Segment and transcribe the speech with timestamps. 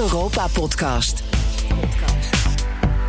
[0.00, 1.22] Europa-podcast.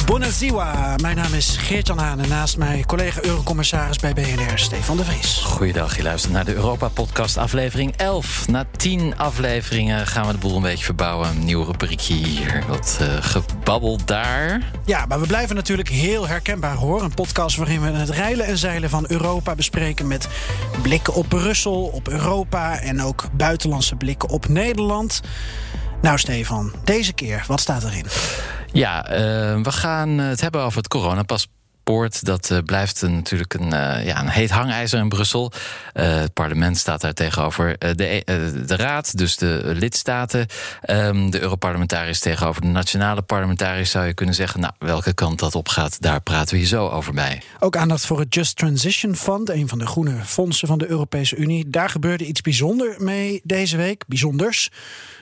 [0.06, 5.04] Bonazia, mijn naam is Geert-Jan Haan en naast mij collega Eurocommissaris bij BNR, Stefan de
[5.04, 5.42] Vries.
[5.44, 8.48] Goeiedag, je luistert naar de Europa-podcast aflevering 11.
[8.48, 11.30] Na 10 afleveringen gaan we de boel een beetje verbouwen.
[11.30, 14.72] Een nieuw rubriekje hier, wat uh, gebabbel daar.
[14.86, 17.02] Ja, maar we blijven natuurlijk heel herkenbaar hoor.
[17.04, 20.08] Een podcast waarin we het reilen en zeilen van Europa bespreken...
[20.08, 20.28] met
[20.82, 25.22] blikken op Brussel, op Europa en ook buitenlandse blikken op Nederland...
[26.02, 28.06] Nou, Stefan, deze keer, wat staat erin?
[28.72, 29.18] Ja, uh,
[29.64, 32.26] we gaan het hebben over het coronapaspoort.
[32.26, 35.52] Dat uh, blijft een, natuurlijk een, uh, ja, een heet hangijzer in Brussel.
[35.94, 38.24] het parlement staat daar tegenover de,
[38.66, 40.48] de Raad, dus de lidstaten.
[40.90, 44.60] Um, de Europarlementariërs tegenover de nationale parlementariërs, zou je kunnen zeggen.
[44.60, 47.42] Nou, welke kant dat op gaat, daar praten we hier zo over bij.
[47.60, 51.36] Ook aandacht voor het Just Transition Fund, een van de groene fondsen van de Europese
[51.36, 51.70] Unie.
[51.70, 54.04] Daar gebeurde iets bijzonders mee deze week.
[54.08, 54.70] Bijzonders.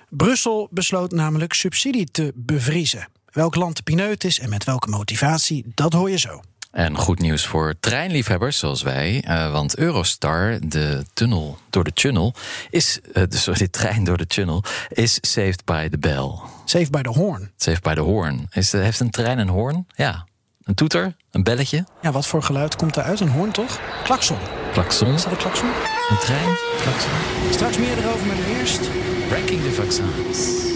[0.10, 3.08] Brussel besloot namelijk subsidie te bevriezen.
[3.32, 6.42] Welk land de pineut is en met welke motivatie, dat hoor je zo.
[6.72, 9.24] En goed nieuws voor treinliefhebbers zoals wij.
[9.28, 12.34] Uh, want Eurostar, de tunnel door de tunnel,
[12.70, 13.00] is.
[13.14, 16.32] Uh, sorry, de trein door de tunnel, is saved by the bell.
[16.66, 17.52] Saved by the horn.
[17.56, 18.48] Saved by the horn.
[18.52, 19.88] Is, uh, heeft een trein een hoorn?
[19.96, 20.28] Ja.
[20.64, 21.16] Een toeter?
[21.32, 21.86] Een belletje?
[22.02, 23.20] Ja, wat voor geluid komt eruit?
[23.20, 23.80] Een hoorn toch?
[24.04, 24.38] Klakson.
[24.72, 25.14] Klakson?
[25.14, 25.70] Is dat een klakson?
[26.10, 26.56] Een trein?
[26.82, 27.12] Klakson.
[27.52, 28.90] Straks meer erover, maar nu eerst.
[29.32, 30.68] Ranking de vaccins.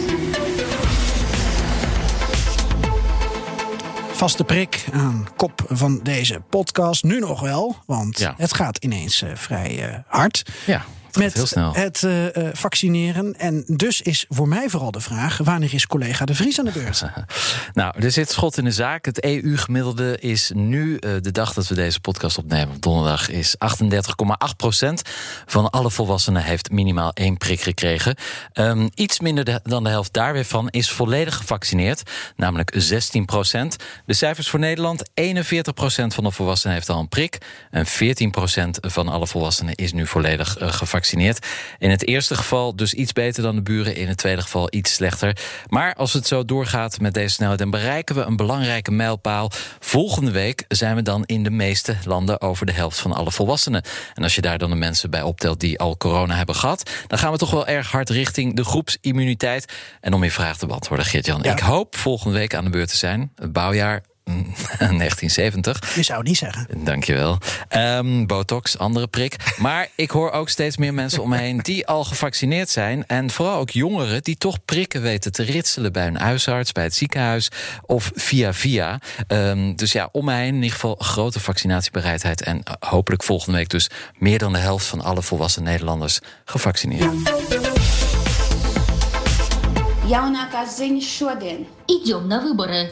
[4.11, 7.03] Vaste prik aan kop van deze podcast.
[7.03, 8.33] Nu nog wel, want ja.
[8.37, 10.43] het gaat ineens uh, vrij uh, hard.
[10.65, 10.85] Ja.
[11.17, 11.73] Met heel snel.
[11.73, 13.33] het uh, vaccineren.
[13.38, 16.72] En dus is voor mij vooral de vraag: wanneer is collega De Vries aan de
[16.72, 17.03] beurt?
[17.73, 19.06] nou, er zit schot in de zaak.
[19.06, 24.56] Het EU-gemiddelde is nu, uh, de dag dat we deze podcast opnemen, donderdag, is 38,8
[24.58, 25.02] procent
[25.45, 28.16] van alle volwassenen heeft minimaal één prik gekregen.
[28.53, 32.02] Um, iets minder de, dan de helft daar weer van is volledig gevaccineerd,
[32.36, 33.75] namelijk 16 procent.
[34.06, 37.38] De cijfers voor Nederland: 41 procent van de volwassenen heeft al een prik.
[37.72, 41.47] En 14 procent van alle volwassenen is nu volledig uh, gevaccineerd gevaccineerd.
[41.80, 44.94] In het eerste geval dus iets beter dan de buren, in het tweede geval iets
[44.94, 45.38] slechter.
[45.68, 49.52] Maar als het zo doorgaat met deze snelheid, dan bereiken we een belangrijke mijlpaal.
[49.80, 53.84] Volgende week zijn we dan in de meeste landen over de helft van alle volwassenen.
[54.14, 57.20] En als je daar dan de mensen bij optelt die al corona hebben gehad, dan
[57.20, 59.74] gaan we toch wel erg hard richting de groepsimmuniteit.
[60.02, 61.52] En om je vraag te beantwoorden, Geert-Jan, ja.
[61.52, 63.31] ik hoop volgende week aan de beurt te zijn.
[63.35, 64.02] Het bouwjaar
[64.79, 65.95] 1970.
[65.95, 66.67] Je zou niet zeggen.
[66.84, 67.38] Dankjewel.
[67.69, 69.35] Um, botox, andere prik.
[69.57, 73.07] Maar ik hoor ook steeds meer mensen om me heen die al gevaccineerd zijn.
[73.07, 76.95] En vooral ook jongeren die toch prikken weten te ritselen bij een huisarts, bij het
[76.95, 77.50] ziekenhuis
[77.85, 79.00] of via via.
[79.28, 82.41] Um, dus ja, om mij heen in ieder geval grote vaccinatiebereidheid.
[82.41, 87.11] En hopelijk volgende week dus meer dan de helft van alle volwassen Nederlanders gevaccineerd.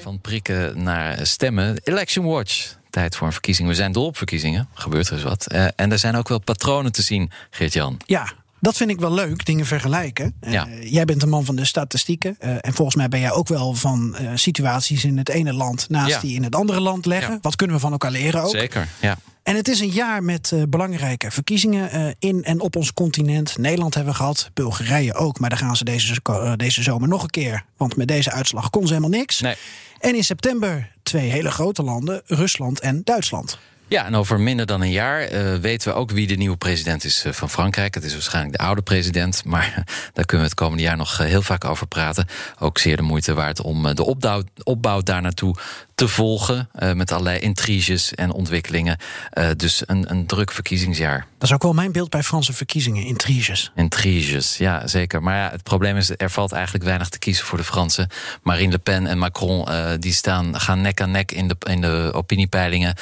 [0.01, 1.79] Van prikken naar stemmen.
[1.83, 2.75] Election Watch.
[2.89, 3.67] Tijd voor een verkiezing.
[3.67, 4.69] We zijn dol op verkiezingen.
[4.73, 5.47] Gebeurt er eens wat.
[5.53, 7.99] Uh, en er zijn ook wel patronen te zien, Geert-Jan.
[8.05, 10.33] Ja, dat vind ik wel leuk, dingen vergelijken.
[10.41, 10.67] Ja.
[10.67, 12.37] Uh, jij bent een man van de statistieken.
[12.39, 15.89] Uh, en volgens mij ben jij ook wel van uh, situaties in het ene land
[15.89, 16.19] naast Ja.
[16.19, 17.33] die in het andere land leggen.
[17.33, 17.39] Ja.
[17.41, 18.49] Wat kunnen we van elkaar leren ook?
[18.49, 19.17] Zeker, ja.
[19.43, 23.57] En het is een jaar met belangrijke verkiezingen in en op ons continent.
[23.57, 25.39] Nederland hebben we gehad, Bulgarije ook.
[25.39, 26.21] Maar daar gaan ze deze,
[26.55, 27.65] deze zomer nog een keer.
[27.77, 29.39] Want met deze uitslag kon ze helemaal niks.
[29.39, 29.55] Nee.
[29.99, 33.59] En in september twee hele grote landen, Rusland en Duitsland.
[33.91, 37.03] Ja, en over minder dan een jaar uh, weten we ook wie de nieuwe president
[37.03, 37.93] is uh, van Frankrijk.
[37.93, 41.27] Het is waarschijnlijk de oude president, maar daar kunnen we het komende jaar nog uh,
[41.27, 42.27] heel vaak over praten.
[42.59, 45.55] Ook zeer de moeite waard om de opbouw, opbouw daar naartoe
[46.01, 46.69] te volgen.
[46.79, 48.97] Uh, met allerlei intriges en ontwikkelingen.
[49.33, 51.25] Uh, dus een, een druk verkiezingsjaar.
[51.37, 53.71] Dat is ook wel mijn beeld bij Franse verkiezingen, intriges.
[53.75, 55.23] Intriges, ja zeker.
[55.23, 58.07] Maar ja, het probleem is, er valt eigenlijk weinig te kiezen voor de Fransen.
[58.43, 61.81] Marine Le Pen en Macron uh, die staan, gaan nek aan nek in de, in
[61.81, 62.95] de opiniepeilingen.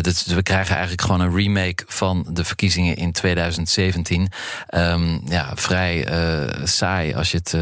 [0.00, 4.28] dus we krijgen eigenlijk gewoon een remake van de verkiezingen in 2017.
[4.74, 6.06] Um, ja, vrij
[6.64, 7.54] saai als je het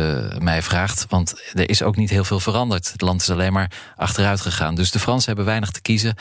[0.42, 1.06] mij vraagt.
[1.08, 2.92] Want er is ook niet heel veel veranderd.
[2.92, 4.76] Het land is alleen maar achteruit gegaan.
[4.78, 6.14] Dus de Fransen hebben weinig te kiezen.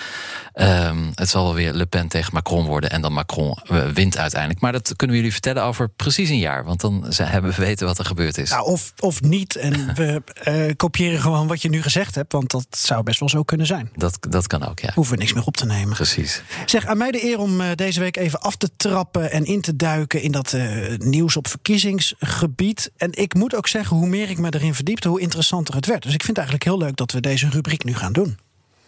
[0.54, 2.90] Um, het zal wel weer Le Pen tegen Macron worden.
[2.92, 4.62] En dan Macron uh, wint uiteindelijk.
[4.62, 6.66] Maar dat kunnen we jullie vertellen over precies een jaar.
[6.66, 8.50] Want dan hebben we weten wat er gebeurd is.
[8.50, 9.56] Nou, of, of niet.
[9.56, 12.32] En we uh, kopiëren gewoon wat je nu gezegd hebt.
[12.32, 13.90] Want dat zou best wel zo kunnen zijn.
[13.96, 14.92] Dat, dat kan ook, ja.
[14.94, 15.96] Hoeven we niks meer op te nemen.
[15.96, 16.42] Precies.
[16.66, 19.62] Zeg, aan mij de eer om uh, deze week even af te trappen en in
[19.62, 20.56] te duiken in dat
[20.98, 22.92] nieuws op verkiezingsgebied.
[22.98, 26.04] En ik moet ook zeggen, hoe meer ik me erin verdiepte, hoe interessanter het werd.
[26.04, 28.38] Dus ik vind het eigenlijk heel leuk dat we deze rubriek nu gaan doen.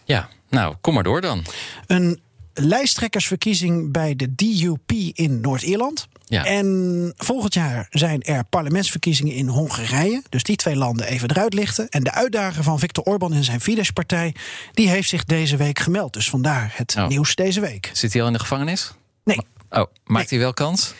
[0.10, 1.46] Ja, nou, kom maar door dan.
[1.88, 2.20] Een
[2.54, 6.08] lijsttrekkersverkiezing bij de DUP in Noord-Ierland.
[6.26, 6.44] Ja.
[6.46, 10.22] En volgend jaar zijn er parlementsverkiezingen in Hongarije.
[10.30, 11.90] Dus die twee landen even eruit lichten.
[11.90, 14.36] En de uitdager van Viktor Orban en zijn Fidesz-partij...
[14.74, 16.14] die heeft zich deze week gemeld.
[16.14, 17.08] Dus vandaar het Oh.
[17.08, 17.90] nieuws deze week.
[17.94, 18.92] Zit hij al in de gevangenis?
[19.24, 19.40] Nee,
[19.70, 20.94] Oh, maakt hij wel kans?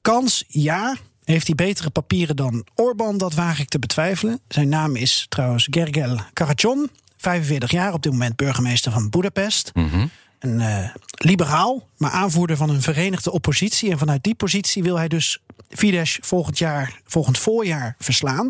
[0.00, 0.96] kans ja.
[1.24, 3.18] Heeft hij betere papieren dan Orban?
[3.18, 4.40] Dat waag ik te betwijfelen.
[4.48, 6.90] Zijn naam is trouwens Gergel Karacson.
[7.18, 9.70] 45 jaar, op dit moment burgemeester van Budapest.
[9.74, 10.06] Mhm.
[10.38, 10.88] Een eh,
[11.18, 13.90] liberaal, maar aanvoerder van een verenigde oppositie.
[13.90, 18.48] En vanuit die positie wil hij dus Fidesz volgend jaar, volgend voorjaar verslaan.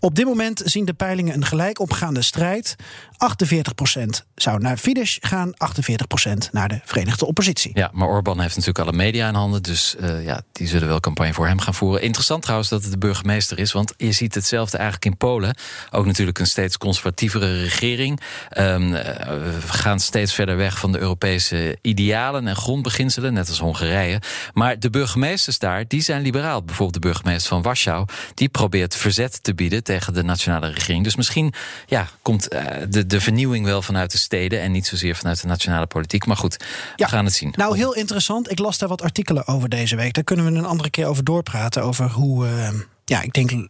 [0.00, 2.76] Op dit moment zien de peilingen een gelijk opgaande strijd.
[3.16, 7.70] 48% zou naar Fidesz gaan, 48% naar de verenigde oppositie.
[7.74, 9.62] Ja, maar Orbán heeft natuurlijk alle media in handen.
[9.62, 12.02] Dus eh, ja, die zullen wel campagne voor hem gaan voeren.
[12.02, 13.72] Interessant trouwens dat het de burgemeester is.
[13.72, 15.56] Want je ziet hetzelfde eigenlijk in Polen.
[15.90, 18.20] Ook natuurlijk een steeds conservatievere regering.
[18.48, 23.32] Ehm, eh, we gaan steeds verder weg van de Europese idealen en grondbeginselen.
[23.32, 24.20] Net als Hongarije.
[24.52, 26.62] Maar de burgemeesters daar, die zijn liberaal.
[26.62, 28.06] Bijvoorbeeld de burgemeester van Warschau.
[28.34, 31.04] Die probeert verzet te bieden tegen de nationale regering.
[31.04, 31.54] Dus misschien
[31.86, 34.60] ja, komt eh, de, de vernieuwing wel vanuit de steden.
[34.60, 36.26] En niet zozeer vanuit de nationale politiek.
[36.26, 36.64] Maar goed,
[36.96, 37.06] Ja.
[37.06, 37.52] we gaan het zien.
[37.56, 38.50] Nou, heel interessant.
[38.50, 40.12] Ik las daar wat artikelen over deze week.
[40.14, 41.82] Daar kunnen we een andere keer over doorpraten.
[41.82, 42.68] Over hoe, eh,
[43.08, 43.66] ja, ik denk l-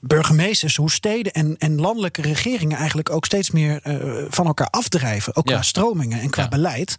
[0.00, 5.36] burgemeesters, hoe steden en, en landelijke regeringen eigenlijk ook steeds meer eh, van elkaar afdrijven.
[5.36, 5.54] Ook Ja.
[5.54, 6.48] qua stromingen en qua Ja.
[6.48, 6.96] beleid.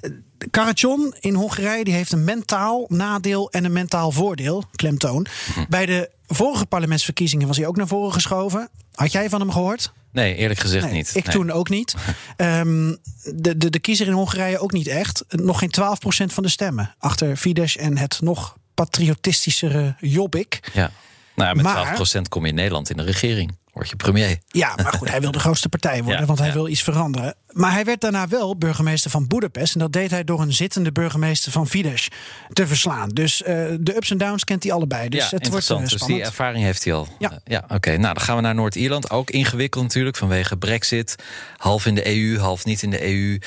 [0.00, 0.10] Eh,
[0.50, 5.26] Karacjon in Hongarije die heeft een mentaal nadeel en een mentaal voordeel, klemtoon.
[5.54, 5.64] Mhm.
[5.68, 8.68] Bij de vorige parlementsverkiezingen was hij ook naar voren geschoven.
[8.94, 9.92] Had jij van hem gehoord?
[10.12, 11.10] Nee, eerlijk gezegd Nee, niet.
[11.14, 11.34] Ik Nee.
[11.34, 11.94] toen ook niet.
[12.36, 12.94] Ehm,
[13.34, 15.24] de, de, de kiezer in Hongarije ook niet echt.
[15.28, 16.94] Nog geen 12% van de stemmen.
[16.98, 20.70] Achter Fidesz en het nog patriotistischere Jobbik.
[20.72, 20.90] Ja.
[21.34, 23.56] Nou, ja, met Maar- 12% kom je in Nederland in de regering.
[23.72, 24.38] Word je premier.
[24.48, 26.54] Ja, maar goed, hij wil de grootste partij worden, Ja, want hij ja.
[26.54, 27.34] wil iets veranderen.
[27.52, 29.74] Maar hij werd daarna wel burgemeester van Budapest.
[29.74, 32.08] En dat deed hij door een zittende burgemeester van Fidesz
[32.52, 33.08] te verslaan.
[33.08, 35.08] Dus eh, de ups en downs kent hij allebei.
[35.08, 35.92] Dus ja, het wordt interessant.
[35.92, 37.08] eh, dus die ervaring heeft hij al.
[37.18, 37.30] Ja.
[37.30, 39.10] Eh, ja Oké, nou dan gaan we naar Noord-Ierland.
[39.10, 41.16] Ook ingewikkeld natuurlijk vanwege Brexit.
[41.56, 43.38] Half in de EU, half niet in de EU.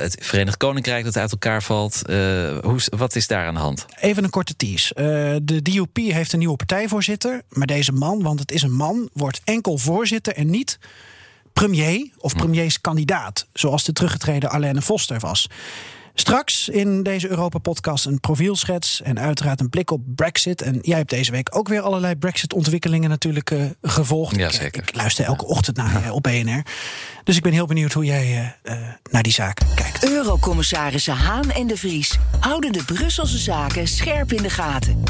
[0.00, 2.02] Het Verenigd Koninkrijk dat uit elkaar valt.
[2.62, 3.86] Hoe, wat is daar aan de hand?
[4.00, 4.94] Even een korte tease.
[5.42, 7.42] De DUP heeft een nieuwe partijvoorzitter.
[7.48, 10.78] Maar deze man, want het is een man, wordt enkel voorzitter en niet
[11.52, 13.46] premier of premierskandidaat.
[13.52, 15.48] Zoals de teruggetreden Arlene Foster was.
[16.14, 20.62] Straks in deze Europa-podcast een profielschets en uiteraard een blik op Brexit.
[20.62, 24.36] En jij hebt deze week ook weer allerlei Brexit-ontwikkelingen natuurlijk eh, gevolgd.
[24.36, 24.82] Ja, Ik, eh, zeker.
[24.82, 26.62] Ik, luister elke ochtend naar je op BNR.
[27.24, 30.04] Dus ik ben heel benieuwd hoe jij eh, eh, naar die zaak kijkt.
[30.04, 35.02] Eurocommissarissen Haan en de Vries houden de Brusselse zaken scherp in de gaten.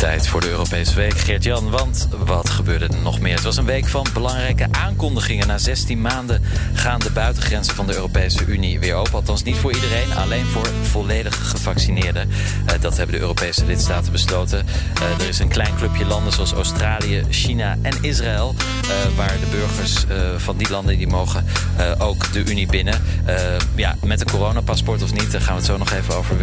[0.00, 1.70] Tijd voor de Europese Week, Geert-Jan.
[1.70, 3.34] Want wat gebeurde er nog meer?
[3.34, 5.46] Het was een week van belangrijke aankondigingen.
[5.46, 6.42] Na 16 maanden
[6.74, 9.12] gaan de buitengrenzen van de Europese Unie weer open.
[9.12, 12.30] Althans niet voor iedereen, alleen voor volledig gevaccineerden.
[12.66, 14.66] Eh, dat hebben de Europese lidstaten besloten.
[14.94, 18.54] Eh, er is een klein clubje landen zoals Australië, China en Israël...
[18.82, 20.04] eh, waar de burgers
[20.36, 21.44] van die landen die mogen
[21.98, 23.02] ook de Unie binnen.
[23.74, 26.36] Ja, met een coronapaspoort of niet, daar gaan we het zo nog even over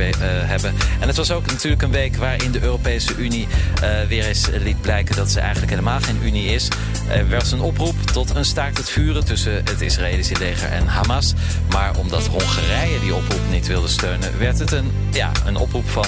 [0.47, 0.73] hebben.
[0.99, 3.46] En het was ook natuurlijk een week waarin de Europese Unie
[3.81, 6.67] eh, weer eens liet blijken dat ze eigenlijk helemaal geen Unie is.
[7.09, 11.33] Er was een oproep tot een staakt het vuren tussen het Israëlische leger en Hamas.
[11.69, 16.05] Maar omdat Hongarije die oproep niet wilde steunen, werd het een, ja, een oproep van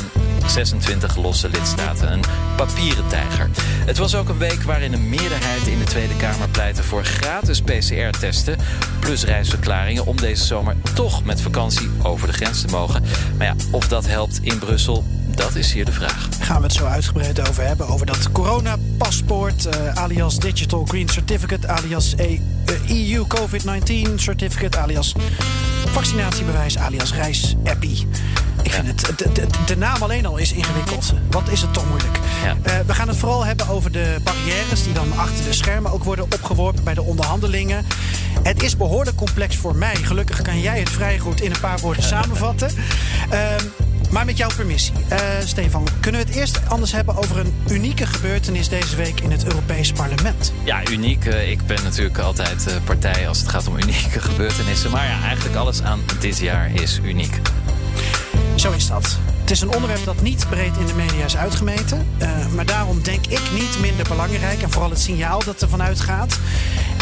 [0.48, 2.12] 26 losse lidstaten.
[2.12, 2.24] Een
[2.56, 3.50] papieren tijger.
[3.86, 7.62] Het was ook een week waarin een meerderheid in de Tweede Kamer pleitte voor gratis
[7.62, 8.58] PCR-testen.
[9.00, 13.04] Plus reisverklaringen om deze zomer toch met vakantie over de grens te mogen.
[13.38, 15.04] Maar ja, of dat helpt in Brussel,
[15.40, 16.28] dat is hier de vraag.
[16.40, 17.88] gaan we het zo uitgebreid over hebben.
[17.88, 25.16] Over dat coronapaspoort, eh alias Digital Green Certificate, alias E- eh, EU COVID-19 Certificate, alias
[25.86, 28.08] vaccinatiebewijs, alias reisappie.
[28.64, 31.14] Ik vind het, de, de, de naam alleen al is ingewikkeld.
[31.30, 32.20] Wat is het toch moeilijk?
[32.44, 32.58] Ja.
[32.62, 36.04] Eh, we gaan het vooral hebben over de barrières die dan achter de schermen ook
[36.04, 37.86] worden opgeworpen bij de onderhandelingen.
[38.44, 39.96] Het is behoorlijk complex voor mij.
[39.96, 42.72] Gelukkig kan jij het vrij goed in een paar woorden samenvatten.
[43.30, 43.38] Maar
[44.30, 44.94] met jouw permissie.
[45.08, 49.32] Eh, Stefan, kunnen we het eerst anders hebben over een unieke gebeurtenis deze week in
[49.32, 50.54] het Europees Parlement?
[50.64, 51.26] Ja, uniek.
[51.26, 54.92] Eh, Ik ben natuurlijk altijd eh, partij als het gaat om unieke gebeurtenissen.
[54.92, 57.40] Maar ja, eigenlijk alles aan dit jaar is uniek.
[58.56, 59.18] Zo is dat.
[59.50, 62.08] Het is een onderwerp dat niet breed in de media is uitgemeten.
[62.18, 64.62] eh, maar daarom denk ik niet minder belangrijk.
[64.62, 66.40] En vooral het signaal dat ervan uitgaat.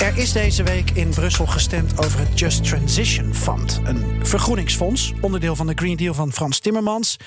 [0.02, 3.82] Er is deze week in Brussel gestemd over het Just Transition Fund.
[3.84, 7.18] Een vergroeningsfonds, onderdeel van de Green Deal van Frans Timmermans.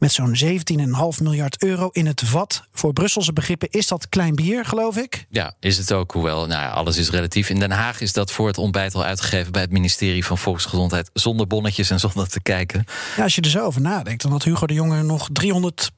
[0.00, 2.64] Met zo'n 17,5 miljard euro in het vat.
[2.72, 5.26] Voor Brusselse begrippen is dat klein bier, geloof ik.
[5.28, 6.12] Ja, is het ook.
[6.12, 7.50] Hoewel, nou ja, alles is relatief.
[7.50, 11.10] In Den Haag is dat voor het ontbijt al uitgegeven bij het ministerie van Volksgezondheid.
[11.12, 12.84] Zonder bonnetjes en zonder te kijken.
[13.16, 15.90] Ja, als je er zo over nadenkt, dan had Hugo de Jonge nog 300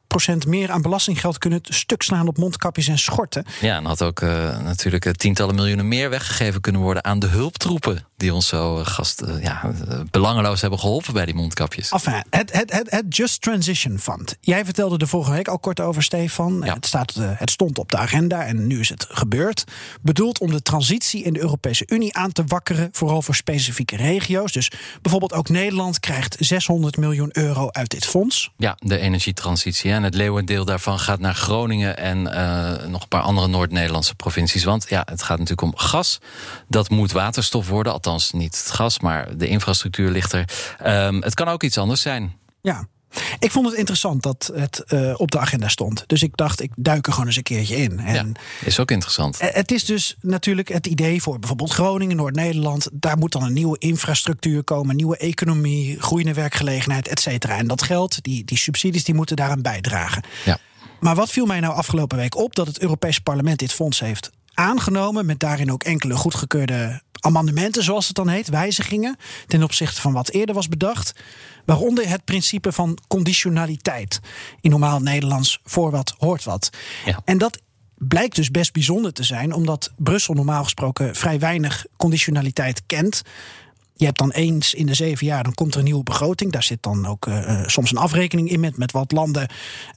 [0.46, 3.44] meer aan belastinggeld kunnen stuk slaan op mondkapjes en schorten.
[3.60, 7.26] Ja, en had ook uh, natuurlijk eh, tientallen miljoenen meer weggegeven kunnen worden aan de
[7.26, 8.06] hulptroepen.
[8.16, 9.72] Die ons zo uh, gast, ja,
[10.10, 11.90] belangeloos hebben geholpen bij die mondkapjes.
[11.90, 14.36] Enfin, het, het, het, het Just Transition Fund.
[14.40, 16.60] Jij vertelde er vorige week al kort over, Stefan.
[16.64, 16.74] Ja.
[16.74, 19.64] Het, staat, het stond op de agenda en nu is het gebeurd.
[20.00, 24.52] Bedoeld om de transitie in de Europese Unie aan te wakkeren, vooral voor specifieke regio's.
[24.52, 24.70] Dus
[25.02, 28.50] bijvoorbeeld ook Nederland krijgt 600 miljoen euro uit dit fonds.
[28.56, 29.90] Ja, de energietransitie.
[29.92, 34.64] En het leeuwendeel daarvan gaat naar Groningen en uh, nog een paar andere Noord-Nederlandse provincies.
[34.64, 36.18] Want ja, het gaat natuurlijk om gas.
[36.68, 37.92] Dat moet waterstof worden.
[37.92, 40.48] Althans, niet het gas, maar de infrastructuur ligt er.
[40.86, 42.36] Um, het kan ook iets anders zijn.
[42.60, 42.86] Ja,
[43.38, 46.04] ik vond het interessant dat het uh, op de agenda stond.
[46.06, 48.00] Dus ik dacht, ik duik er gewoon eens een keertje in.
[48.00, 49.38] En ja, is ook interessant.
[49.40, 52.88] Het is dus natuurlijk het idee voor bijvoorbeeld Groningen, Noord-Nederland.
[52.92, 57.56] Daar moet dan een nieuwe infrastructuur komen, nieuwe economie, groeiende werkgelegenheid, et cetera.
[57.56, 60.22] En dat geld, die, die subsidies, die moeten daaraan bijdragen.
[60.44, 60.58] Ja.
[61.00, 62.54] Maar wat viel mij nou afgelopen week op?
[62.54, 65.26] Dat het Europese parlement dit fonds heeft aangenomen.
[65.26, 69.16] Met daarin ook enkele goedgekeurde amendementen, zoals het dan heet, wijzigingen.
[69.46, 71.12] Ten opzichte van wat eerder was bedacht.
[71.64, 74.20] Waaronder het principe van conditionaliteit.
[74.60, 76.70] In normaal Nederlands voor wat hoort wat.
[77.04, 77.20] Ja.
[77.24, 77.60] En dat
[78.08, 83.22] blijkt dus best bijzonder te zijn, omdat Brussel normaal gesproken vrij weinig conditionaliteit kent.
[83.94, 86.52] Je hebt dan eens in de zeven jaar, dan komt er een nieuwe begroting.
[86.52, 89.48] Daar zit dan ook uh, soms een afrekening in met, met wat landen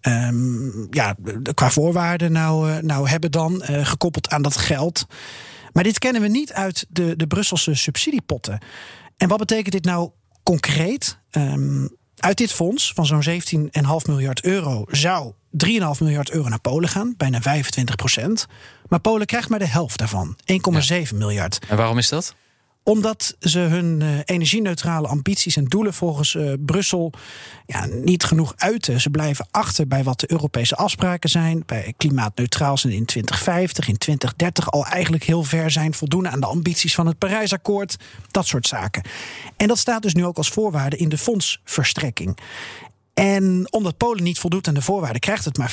[0.01, 1.15] um, ja,
[1.53, 5.05] qua voorwaarden nou, uh, nou hebben dan, uh, gekoppeld aan dat geld.
[5.73, 8.59] Maar dit kennen we niet uit de, de Brusselse subsidiepotten.
[9.17, 10.09] En wat betekent dit nou
[10.45, 11.17] concreet?
[11.31, 15.33] Um, uit dit fonds van zo'n 17,5 miljard euro zou
[15.65, 18.47] 3,5 miljard euro naar Polen gaan, bijna 25 procent.
[18.87, 20.47] Maar Polen krijgt maar de helft daarvan, 1,7
[20.85, 21.01] ja.
[21.13, 21.59] miljard.
[21.69, 22.35] En waarom is dat?
[22.87, 27.13] Omdat ze hun uh, energieneutrale ambities en doelen volgens uh, Brussel
[27.65, 29.01] ja, niet genoeg uiten.
[29.01, 31.63] Ze blijven achter bij wat de Europese afspraken zijn.
[31.65, 35.93] Bij klimaatneutraal zijn in 2050, in 2030 al eigenlijk heel ver zijn.
[35.93, 37.97] Voldoen aan de ambities van het Parijsakkoord.
[38.31, 39.03] Dat soort zaken.
[39.57, 42.37] En dat staat dus nu ook als voorwaarde in de fondsverstrekking.
[43.15, 45.71] En omdat Polen niet voldoet aan de voorwaarden, krijgt het maar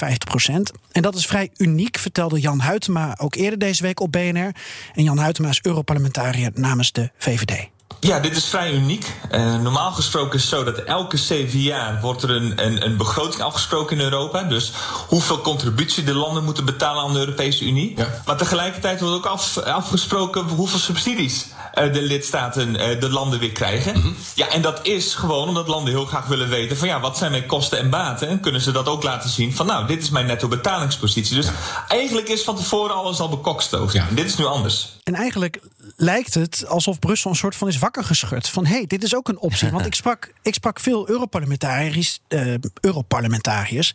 [0.49, 0.53] 50%.
[0.93, 4.55] En dat is vrij uniek, vertelde Jan Huytema ook eerder deze week op BNR.
[4.95, 7.69] En Jan Huytema is Europarlementariër namens de VVD.
[8.07, 9.13] Ja, dit is vrij uniek.
[9.33, 12.97] Uh, normaal gesproken is het zo dat elke zeven jaar wordt er een, een, een
[12.97, 14.43] begroting afgesproken in Europa.
[14.43, 14.73] Dus
[15.09, 17.93] hoeveel contributie de landen moeten betalen aan de Europese Unie.
[17.97, 18.09] Ja.
[18.27, 23.53] Maar tegelijkertijd wordt ook af, afgesproken hoeveel subsidies uh, de lidstaten, uh, de landen weer
[23.53, 23.97] krijgen.
[23.97, 24.17] Mm -hmm.
[24.35, 27.31] Ja, en dat is gewoon omdat landen heel graag willen weten van ja, wat zijn
[27.31, 28.29] mijn kosten en baten?
[28.29, 31.37] En kunnen ze dat ook laten zien van nou, dit is mijn netto betalingspositie.
[31.37, 31.53] Dus ja.
[31.89, 33.93] eigenlijk is van tevoren alles al bekokstoofd.
[33.93, 34.09] Ja.
[34.09, 34.89] En dit is nu anders.
[35.03, 35.61] En eigenlijk
[35.97, 38.49] lijkt het alsof Brussel een soort van is wakker geschud.
[38.49, 39.71] Van hé, hey, dit is ook een optie.
[39.71, 43.95] Want ik sprak, ik sprak veel Europarlementariërs, uh, Europarlementariërs.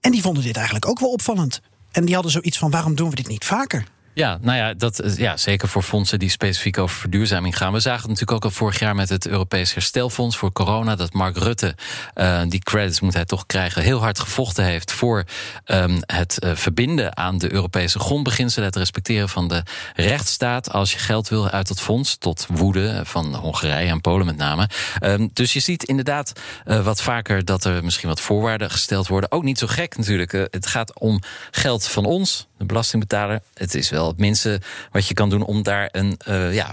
[0.00, 1.60] En die vonden dit eigenlijk ook wel opvallend.
[1.90, 3.84] En die hadden zoiets van: waarom doen we dit niet vaker?
[4.14, 7.72] Ja, nou ja, dat, ja, zeker voor fondsen die specifiek over verduurzaming gaan.
[7.72, 10.96] We zagen natuurlijk ook al vorig jaar met het Europees Herstelfonds voor corona.
[10.96, 11.74] Dat Mark Rutte,
[12.14, 15.24] uh, die credits moet hij toch krijgen, heel hard gevochten heeft voor
[15.64, 18.66] um, het uh, verbinden aan de Europese grondbeginselen.
[18.66, 19.62] Het respecteren van de
[19.94, 22.18] rechtsstaat als je geld wil uit dat fonds.
[22.18, 24.68] Tot woede van Hongarije en Polen met name.
[25.02, 26.32] Um, dus je ziet inderdaad
[26.64, 29.32] wat vaker dat er misschien wat voorwaarden gesteld worden.
[29.32, 30.32] Ook niet zo gek natuurlijk.
[30.32, 33.40] het gaat om geld van ons, de belastingbetaler.
[33.54, 34.60] Het is wel het minste
[34.92, 36.70] wat je kan doen om daar een uh, ja,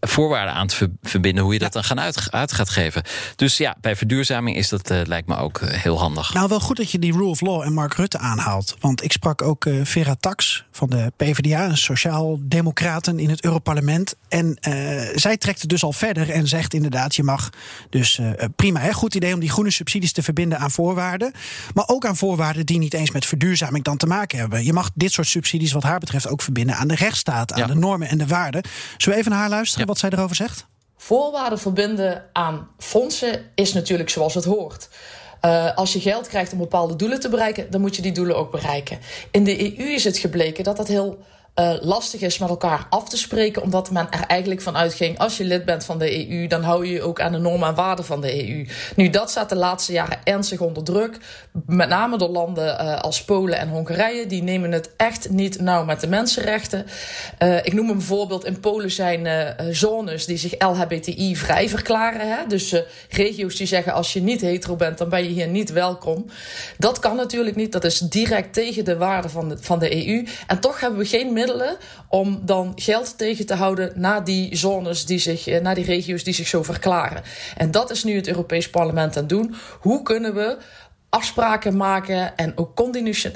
[0.00, 3.02] voorwaarde aan te verbinden hoe je dat dan gaan uit, uit, gaat geven.
[3.36, 6.34] Dus ja, bij verduurzaming is dat uh, lijkt me ook uh, heel handig.
[6.34, 8.76] Nou, wel goed dat je die rule of law en Mark Rutte aanhaalt.
[8.80, 14.14] Want ik sprak ook Vera Tax van de PvdA, een sociaal-democraten in het Europarlement.
[14.28, 14.58] En
[15.14, 17.50] zij trekt het dus al verder en zegt inderdaad: je mag
[17.90, 18.20] dus
[18.56, 21.32] prima, hè, goed idee om die groene subsidies te verbinden aan voorwaarden.
[21.74, 24.64] Maar ook aan voorwaarden die niet eens met verduurzaming dan te maken hebben.
[24.64, 27.66] Je mag dit soort subsidies, wat haar betreft, ook verbinden aan de rechtsstaat, aan ja.
[27.66, 28.62] de normen en de waarden.
[28.96, 29.92] Zullen we even naar haar luisteren ja.
[29.92, 30.66] wat zij erover zegt?
[30.96, 34.88] Voorwaarden verbinden aan fondsen is natuurlijk zoals het hoort.
[35.44, 38.36] Uh, als je geld krijgt om bepaalde doelen te bereiken, dan moet je die doelen
[38.36, 38.98] ook bereiken.
[39.30, 41.18] In de EU is het gebleken dat dat heel
[41.58, 45.36] uh, lastig is met elkaar af te spreken, omdat men er eigenlijk van uitging: als
[45.36, 47.74] je lid bent van de EU, dan hou je je ook aan de normen en
[47.74, 48.66] waarden van de EU.
[48.96, 51.16] Nu, dat staat de laatste jaren ernstig onder druk.
[51.66, 54.26] Met name door landen uh, als Polen en Hongarije.
[54.26, 56.86] Die nemen het echt niet nauw met de mensenrechten.
[57.38, 59.26] Uh, ik noem een voorbeeld: in Polen zijn
[59.70, 62.28] zones die zich LHBTI-vrij verklaren.
[62.28, 62.46] Hè?
[62.48, 62.74] Dus
[63.10, 66.26] regio's die zeggen: als je niet hetero bent, dan ben je hier niet welkom.
[66.78, 67.72] Dat kan natuurlijk niet.
[67.72, 70.26] Dat is direct tegen de waarden van de, van de EU.
[70.46, 71.46] En toch hebben we geen middelen
[72.08, 76.24] om dan geld tegen te houden naar die zones die zich, eh, naar die regio's
[76.24, 77.22] die zich zo verklaren.
[77.56, 79.54] En dat is nu het Europees Parlement aan het doen.
[79.80, 80.58] Hoe kunnen we
[81.08, 82.80] afspraken maken en ook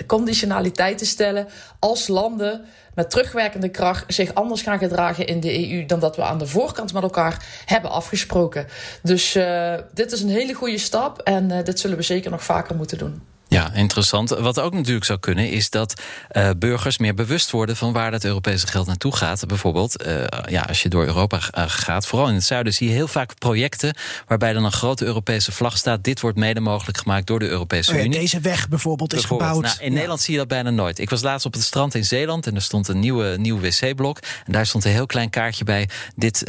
[0.07, 2.65] conditionaliteiten stellen als landen
[2.95, 6.47] met terugwerkende kracht zich anders gaan gedragen in de EU dan dat we aan de
[6.47, 8.67] voorkant met elkaar hebben afgesproken.
[9.03, 12.45] Dus uh, dit is een hele goede stap en uh, dit zullen we zeker nog
[12.45, 13.23] vaker moeten doen.
[13.53, 14.31] Ja, interessant.
[14.31, 18.25] Wat ook natuurlijk zou kunnen, is dat uh, burgers meer bewust worden van waar het
[18.25, 19.47] Europese geld naartoe gaat.
[19.47, 22.95] Bijvoorbeeld, uh, ja, als je door Europa uh, gaat, vooral in het zuiden, zie je
[22.95, 26.05] heel vaak projecten waarbij dan een grote Europese vlag staat.
[26.05, 28.19] Dit wordt mede mogelijk gemaakt door de Europese oh ja, Unie.
[28.19, 29.63] Deze weg bijvoorbeeld, is gebouwd.
[29.63, 30.99] Nou, in Nederland zie je dat bijna nooit.
[30.99, 34.19] Ik was laatst op het strand in Zeeland en er stond een nieuwe, nieuw wc-blok.
[34.47, 35.89] En daar stond een heel klein kaartje bij.
[36.17, 36.47] Dit,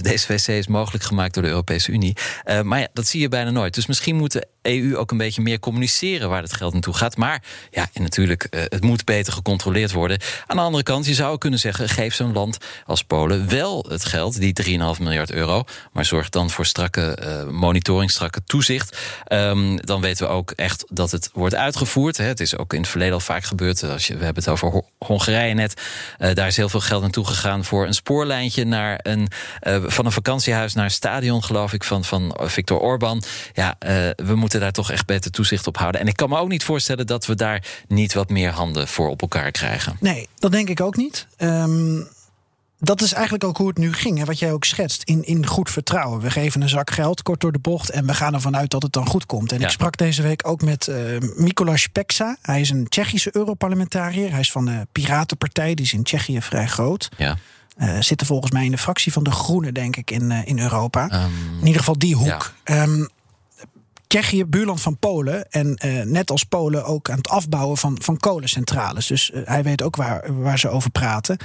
[0.00, 2.16] deze wc is mogelijk gemaakt door de Europese Unie.
[2.62, 3.74] maar ja, dat zie je bijna nooit.
[3.74, 7.16] Dus misschien moet de EU ook een beetje meer communiceren waar het geld naartoe gaat.
[7.16, 10.18] Maar ja, en natuurlijk, uh, het moet beter gecontroleerd worden.
[10.46, 14.04] Aan de andere kant, je zou kunnen zeggen: geef zo'n land als Polen wel het
[14.04, 15.64] geld, die 3,5 miljard euro.
[15.92, 18.98] Maar zorg dan voor strakke uh, monitoring, strakke toezicht.
[19.32, 22.16] Um, dan weten we ook echt dat het wordt uitgevoerd.
[22.16, 22.24] Hè.
[22.24, 23.82] Het is ook in het verleden al vaak gebeurd.
[23.82, 25.82] Als je, we hebben het over Hongarije net.
[26.18, 29.28] Daar is heel veel geld naartoe gegaan voor een spoorlijntje naar een,
[29.86, 33.22] van een vakantiehuis naar een stadion, geloof ik, van, van Viktor Orban.
[33.52, 33.76] Ja,
[34.16, 36.00] we moeten daar toch echt beter toezicht op houden.
[36.00, 39.08] En ik kan me ook niet voorstellen dat we daar niet wat meer handen voor
[39.08, 39.96] op elkaar krijgen.
[40.00, 41.26] Nee, dat denk ik ook niet.
[41.38, 42.08] Um,
[42.78, 44.18] dat is eigenlijk ook hoe het nu ging.
[44.18, 45.02] Hè, wat jij ook schetst.
[45.02, 46.20] In, in goed vertrouwen.
[46.20, 47.90] We geven een zak geld kort door de bocht.
[47.90, 49.52] En we gaan ervan uit dat het dan goed komt.
[49.52, 50.96] En ik sprak deze week ook met uh,
[51.36, 52.36] Mikolas Peksa.
[52.42, 54.30] Hij is een Tsjechische Europarlementariër.
[54.30, 55.74] Hij is van de Piratenpartij.
[55.74, 57.08] Die is in Tsjechië vrij groot.
[57.16, 57.36] Ja.
[57.78, 60.58] Uh, zitten volgens mij in de fractie van de Groenen, denk ik, in, uh, in
[60.58, 61.24] Europa.
[61.24, 62.52] Um, in ieder geval die hoek.
[62.64, 62.82] Ja.
[62.82, 63.08] Um,
[64.10, 65.50] Tsjechië, buurland van Polen.
[65.50, 69.06] En uh, net als Polen ook aan het afbouwen van, van kolencentrales.
[69.06, 71.38] Dus uh, hij weet ook waar, waar ze over praten.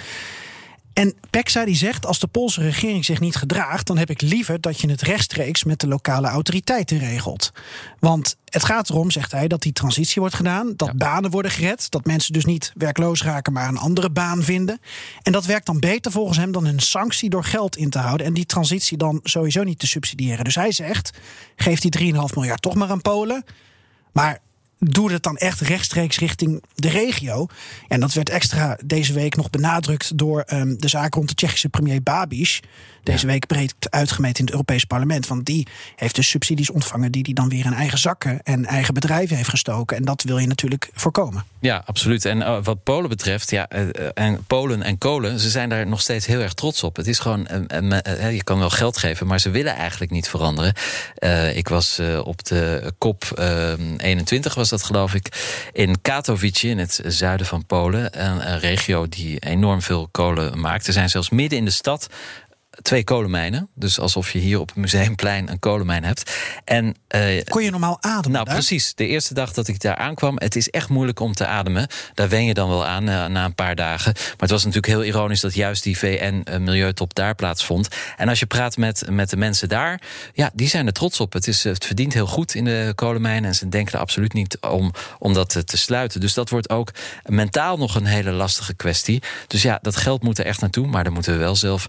[0.96, 4.62] En Peksa die zegt: als de Poolse regering zich niet gedraagt, dan heb ik liever
[4.62, 7.52] dat je het rechtstreeks met de lokale autoriteiten regelt.
[8.00, 11.92] Want het gaat erom, zegt hij, dat die transitie wordt gedaan, dat banen worden gered,
[11.92, 14.80] dat mensen dus niet werkloos raken, maar een andere baan vinden.
[15.22, 18.26] En dat werkt dan beter volgens hem dan een sanctie door geld in te houden
[18.26, 20.44] en die transitie dan sowieso niet te subsidiëren.
[20.44, 21.18] Dus hij zegt:
[21.56, 23.44] geef die 3,5 miljard toch maar aan Polen.
[24.12, 24.40] Maar
[24.80, 27.48] doe het dan echt rechtstreeks richting de regio.
[27.88, 31.70] En dat werd extra deze week nog benadrukt door um, de zaak rond de Tsjechische
[31.70, 32.62] premier Babiš
[33.06, 35.28] deze week breed uitgemeten in het Europees Parlement.
[35.28, 38.94] Want die heeft dus subsidies ontvangen die hij dan weer in eigen zakken en eigen
[38.94, 39.98] bedrijven heeft gestoken.
[39.98, 41.44] En dat wil je natuurlijk voorkomen.
[41.60, 42.26] Ja, absoluut.
[42.26, 46.02] En uh, wat Polen betreft, ja, uh, en Polen en kolen, ze zijn daar nog
[46.02, 46.96] steeds heel erg trots op.
[46.96, 50.74] Het is gewoon, uh, je kan wel geld geven, maar ze willen eigenlijk niet veranderen.
[51.56, 53.24] ik was op de COP
[53.98, 55.28] 21, was dat geloof ik,
[55.74, 58.26] in Katowice, in het zuiden van Polen.
[58.26, 60.88] Een, een regio die enorm veel kolen maakt.
[60.88, 62.08] Er zijn zelfs midden in de stad
[62.82, 63.70] twee kolenmijnen.
[63.74, 66.32] Dus alsof je hier op het museumplein een kolenmijn hebt.
[66.64, 68.32] En, uh, Kon je normaal ademen?
[68.32, 68.54] Nou, daar?
[68.54, 68.94] precies.
[68.96, 71.88] De eerste dag dat ik daar aankwam, het is echt moeilijk om te ademen.
[72.14, 74.14] Daar wen je dan wel aan uh, na een paar dagen.
[74.14, 77.88] Maar het was natuurlijk heel ironisch dat juist die VN-milieutop eh, daar plaatsvond.
[78.18, 80.02] En als je praat met, met de mensen daar,
[80.34, 81.34] ja, die zijn er trots op.
[81.34, 83.50] Het, is, het verdient heel goed in de kolenmijnen.
[83.50, 86.20] En ze denken er absoluut niet om, om dat te sluiten.
[86.20, 86.92] Dus dat wordt ook
[87.24, 89.24] mentaal nog een hele lastige kwestie.
[89.48, 90.88] Dus ja, dat geld moet er echt naartoe.
[90.88, 91.88] Maar dan moeten we wel zelf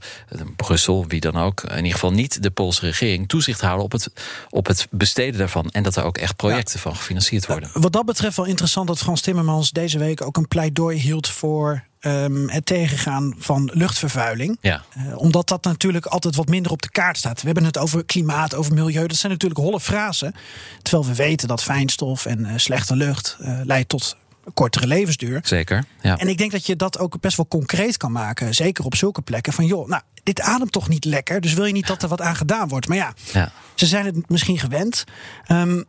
[0.76, 4.10] Brussel, wie dan ook, in ieder geval niet de Poolse regering, toezicht houden op het,
[4.50, 5.68] op het besteden daarvan.
[5.70, 7.70] En dat er ook echt projecten van gefinancierd worden.
[7.72, 11.84] Wat dat betreft wel interessant dat Frans Timmermans deze week ook een pleidooi hield voor
[12.00, 14.58] um, het tegengaan van luchtvervuiling.
[14.60, 14.84] Ja.
[14.98, 17.40] Uh, omdat dat natuurlijk altijd wat minder op de kaart staat.
[17.40, 19.06] We hebben het over klimaat, over milieu.
[19.06, 20.34] Dat zijn natuurlijk holle frasen.
[20.82, 24.16] Terwijl we weten dat fijnstof en uh, slechte lucht uh, leidt tot
[24.54, 25.40] kortere levensduur.
[25.42, 25.84] Zeker.
[26.00, 26.16] Ja.
[26.16, 28.54] En ik denk dat je dat ook best wel concreet kan maken.
[28.54, 29.52] Zeker op zulke plekken.
[29.52, 31.40] Van joh, nou, dit ademt toch niet lekker.
[31.40, 32.88] Dus wil je niet dat er wat aan gedaan wordt.
[32.88, 33.52] Maar ja, ja.
[33.74, 35.04] ze zijn het misschien gewend.
[35.48, 35.84] Um,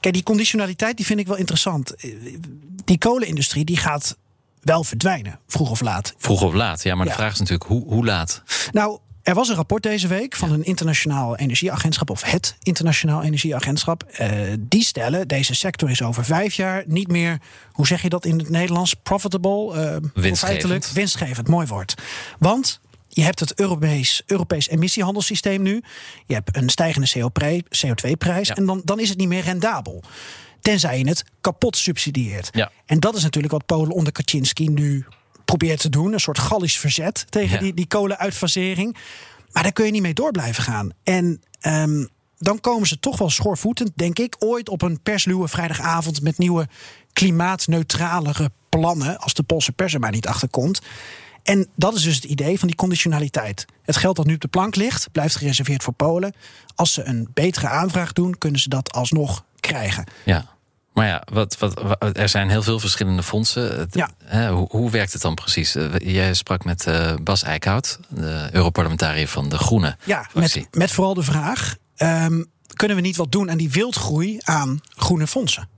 [0.00, 1.94] kijk, die conditionaliteit die vind ik wel interessant.
[2.84, 4.16] Die kolenindustrie die gaat
[4.60, 6.14] wel verdwijnen, vroeg of laat.
[6.16, 6.94] Vroeg of laat, ja.
[6.94, 7.12] Maar ja.
[7.12, 8.42] de vraag is natuurlijk hoe, hoe laat?
[8.72, 14.04] Nou, Er was een rapport deze week van een internationaal energieagentschap, of het internationaal energieagentschap.
[14.20, 17.40] Uh, die stellen, deze sector is over vijf jaar niet meer,
[17.72, 18.94] hoe zeg je dat in het Nederlands?
[18.94, 20.00] Profitable?
[20.02, 20.92] Uh, winstgevend.
[20.92, 21.94] winstgevend, mooi woord.
[22.38, 25.82] Want je hebt het Europees, Europees emissiehandelssysteem nu.
[26.26, 28.48] Je hebt een stijgende CO2-prijs.
[28.48, 30.02] En dan, dan is het niet meer rendabel.
[30.60, 32.48] Tenzij je het kapot subsidieert.
[32.52, 32.70] Ja.
[32.86, 35.06] En dat is natuurlijk wat Polen onder Kaczynski nu
[35.44, 36.12] probeert te doen.
[36.12, 38.96] Een soort Gallisch verzet tegen die, die kolenuitfasering.
[39.52, 40.90] Maar daar kun je niet mee door blijven gaan.
[41.02, 46.22] En um, dan komen ze toch wel schoorvoetend, denk ik, ooit op een persluwe vrijdagavond
[46.22, 46.68] met nieuwe
[47.12, 49.18] klimaatneutralere plannen.
[49.18, 50.80] Als de Poolse pers er maar niet achter komt.
[51.42, 53.64] En dat is dus het idee van die conditionaliteit.
[53.82, 56.34] Het geld dat nu op de plank ligt, blijft gereserveerd voor Polen.
[56.74, 60.04] Als ze een betere aanvraag doen, kunnen ze dat alsnog krijgen.
[60.24, 60.46] Ja.
[60.92, 63.86] Maar ja, wat, wat, er zijn heel veel verschillende fondsen.
[63.90, 64.08] Ja.
[64.24, 65.74] Hè, hoe, hoe, werkt het dan precies?
[65.74, 69.96] Eh, jij sprak met uh, Bas Eickhout, de Europarlementariër van de Groene.
[70.04, 74.38] Ja, met, met, vooral de vraag: um, kunnen we niet wat doen aan die wildgroei
[74.42, 75.68] aan groene fondsen?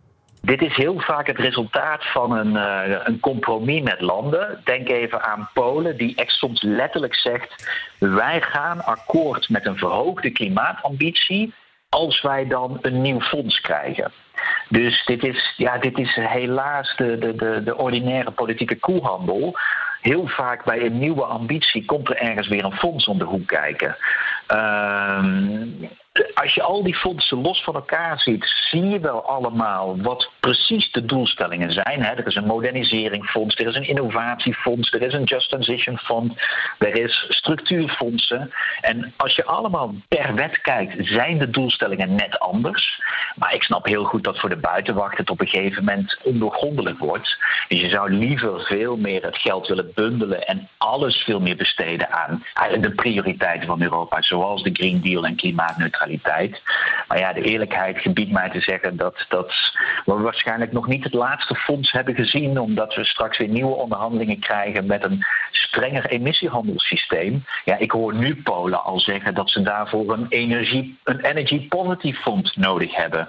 [0.41, 4.61] Dit is heel vaak het resultaat van een, uh, een compromis met landen.
[4.65, 10.31] Denk even aan Polen, die echt soms letterlijk zegt: wij gaan akkoord met een verhoogde
[10.31, 11.55] klimaatambitie
[11.89, 14.13] als wij dan een nieuw fonds krijgen.
[14.69, 19.59] Dus dit is, ja, dit is helaas de, de, de, de ordinaire politieke koehandel.
[20.01, 23.47] Heel vaak bij een nieuwe ambitie komt er ergens weer een fonds om de hoek
[23.47, 23.97] kijken.
[24.47, 25.67] Ehm,
[26.35, 30.91] als je al die fondsen los van elkaar ziet, zie je wel allemaal wat precies
[30.93, 32.05] de doelstellingen zijn.
[32.05, 36.33] Er is een moderniseringfonds, er is een innovatiefonds, er is een Just Transition Fund,
[36.79, 38.53] er is structuurfondsen.
[38.81, 43.01] En als je allemaal per wet kijkt, zijn de doelstellingen net anders.
[43.37, 46.99] Maar ik snap heel goed dat voor de buitenwacht het op een gegeven moment ondoorgrondelijk
[46.99, 47.39] wordt.
[47.69, 52.13] Dus je zou liever veel meer het geld willen bundelen en alles veel meer besteden
[52.13, 52.43] aan
[52.81, 56.03] de prioriteiten van Europa, zoals de Green Deal en klimaatneutraliteit
[57.09, 59.53] maar ja, de eerlijkheid gebiedt mij te zeggen dat, dat
[60.05, 64.39] we waarschijnlijk nog niet het laatste fonds hebben gezien, omdat we straks weer nieuwe onderhandelingen
[64.39, 67.45] krijgen met een strenger emissiehandelssysteem.
[67.65, 72.13] Ja, ik hoor nu Polen al zeggen dat ze daarvoor een energie, een energy poverty
[72.13, 73.29] fonds nodig hebben.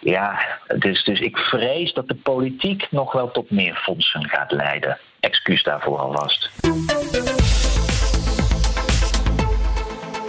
[0.00, 0.38] Ja,
[0.78, 4.98] dus, dus ik vrees dat de politiek nog wel tot meer fondsen gaat leiden.
[5.20, 6.50] Excuus daarvoor alvast.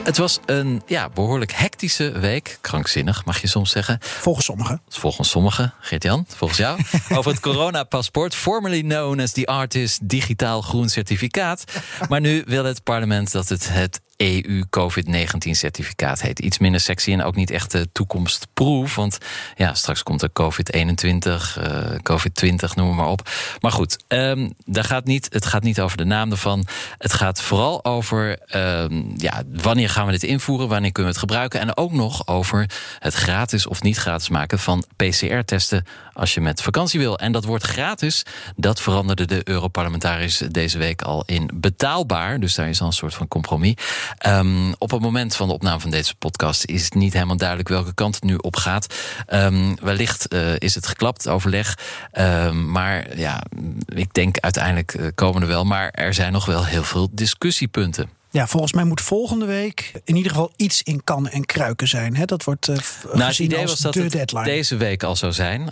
[0.05, 2.57] Het was een ja, behoorlijk hectische week.
[2.61, 3.97] Krankzinnig, mag je soms zeggen.
[4.01, 4.81] Volgens sommigen.
[4.89, 5.73] Volgens sommigen.
[5.79, 6.79] Geert-Jan, volgens jou.
[7.17, 11.63] Over het coronapaspoort, formerly known as the Artist Digitaal Groen Certificaat.
[12.09, 16.39] Maar nu wil het parlement dat het het EU-COVID-19-certificaat heet.
[16.39, 18.95] Iets minder sexy en ook niet echt de toekomstproef.
[18.95, 19.17] Want
[19.55, 21.33] ja, straks komt er COVID-21, uh,
[22.03, 23.29] COVID-20, noem maar op.
[23.59, 26.65] Maar goed, um, daar gaat niet, het gaat niet over de naam ervan.
[26.97, 31.29] Het gaat vooral over um, ja, wanneer gaan we dit invoeren, wanneer kunnen we het
[31.29, 31.59] gebruiken.
[31.59, 36.61] En ook nog over het gratis of niet gratis maken van PCR-testen als je met
[36.61, 37.19] vakantie wil.
[37.19, 38.25] En dat wordt gratis.
[38.55, 42.39] Dat veranderde de Europarlementariërs deze week al in betaalbaar.
[42.39, 43.75] Dus daar is al een soort van compromis.
[44.27, 47.69] Um, op het moment van de opname van deze podcast is het niet helemaal duidelijk
[47.69, 48.95] welke kant het nu op gaat.
[49.33, 51.77] Um, wellicht uh, is het geklapt, overleg.
[52.13, 53.43] Um, maar ja,
[53.85, 55.63] ik denk uiteindelijk uh, komen er wel.
[55.63, 58.09] Maar er zijn nog wel heel veel discussiepunten.
[58.35, 62.15] Ja, volgens mij moet volgende week in ieder geval iets in kan en kruiken zijn.
[62.15, 62.25] Hè?
[62.25, 62.77] Dat wordt uh,
[63.13, 64.43] nou, het idee was dat het deadline.
[64.43, 65.61] deze week al zou zijn.
[65.61, 65.67] Uh,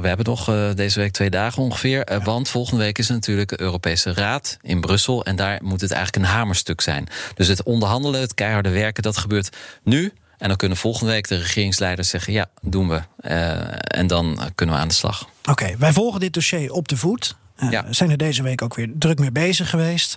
[0.00, 2.12] we hebben nog uh, deze week twee dagen ongeveer.
[2.12, 2.22] Ja.
[2.22, 5.24] Want volgende week is natuurlijk de Europese Raad in Brussel.
[5.24, 7.06] En daar moet het eigenlijk een hamerstuk zijn.
[7.34, 10.12] Dus het onderhandelen, het keiharde werken, dat gebeurt nu.
[10.38, 13.00] En dan kunnen volgende week de regeringsleiders zeggen: ja, doen we.
[13.78, 15.22] en dan kunnen we aan de slag.
[15.22, 17.36] Oké, okay, wij volgen dit dossier op de voet.
[17.70, 17.84] Ja.
[17.90, 20.16] Zijn er deze week ook weer druk mee bezig geweest.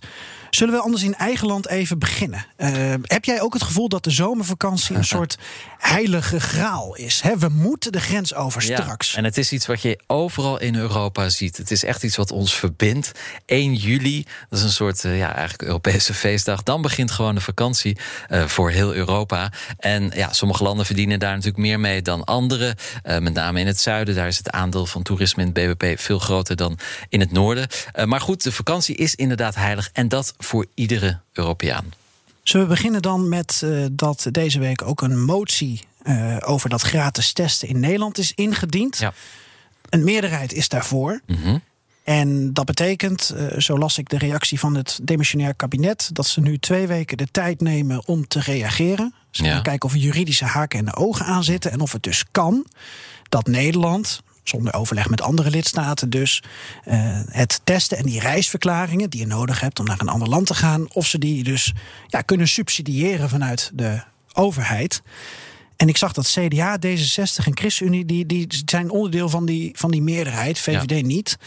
[0.55, 2.45] Zullen we anders in eigen land even beginnen?
[2.57, 5.37] Uh, heb jij ook het gevoel dat de zomervakantie een soort
[5.77, 7.23] heilige graal is?
[7.37, 9.15] We moeten de grens over ja, straks.
[9.15, 11.57] En het is iets wat je overal in Europa ziet.
[11.57, 13.11] Het is echt iets wat ons verbindt.
[13.45, 16.63] 1 juli, dat is een soort uh, ja, eigenlijk Europese feestdag.
[16.63, 17.97] Dan begint gewoon de vakantie
[18.29, 19.51] uh, voor heel Europa.
[19.77, 22.75] En ja, sommige landen verdienen daar natuurlijk meer mee dan andere.
[23.03, 26.19] met name in het zuiden, daar is het aandeel van toerisme in het BBP veel
[26.19, 27.67] groter dan in het noorden.
[28.05, 29.89] maar goed, de vakantie is inderdaad heilig.
[29.93, 31.93] En dat voor iedere Europeaan.
[32.43, 36.81] Zullen we beginnen dan met uh, dat deze week ook een motie uh, over dat
[36.81, 38.97] gratis testen in Nederland is ingediend?
[38.97, 39.13] Ja.
[39.89, 41.21] Een meerderheid is daarvoor.
[41.25, 41.61] Mm -hmm.
[42.03, 46.41] En dat betekent, uh, zo las ik de reactie van het demissionair kabinet, dat ze
[46.41, 49.13] nu twee weken de tijd nemen om te reageren.
[49.31, 49.61] Ze gaan ja.
[49.61, 52.65] kijken of er juridische haken en de ogen aan zitten en of het dus kan
[53.29, 56.43] dat Nederland zonder overleg met andere lidstaten dus,
[56.83, 60.47] eh, het testen en die reisverklaringen die je nodig hebt om naar een ander land
[60.47, 61.73] te gaan, of ze die dus
[62.07, 64.03] ja, kunnen subsidiëren vanuit de
[64.33, 65.01] overheid.
[65.75, 69.91] En ik zag dat CDA, D66 en ChristenUnie, die, die zijn onderdeel van die, van
[69.91, 71.37] die meerderheid, VVD niet.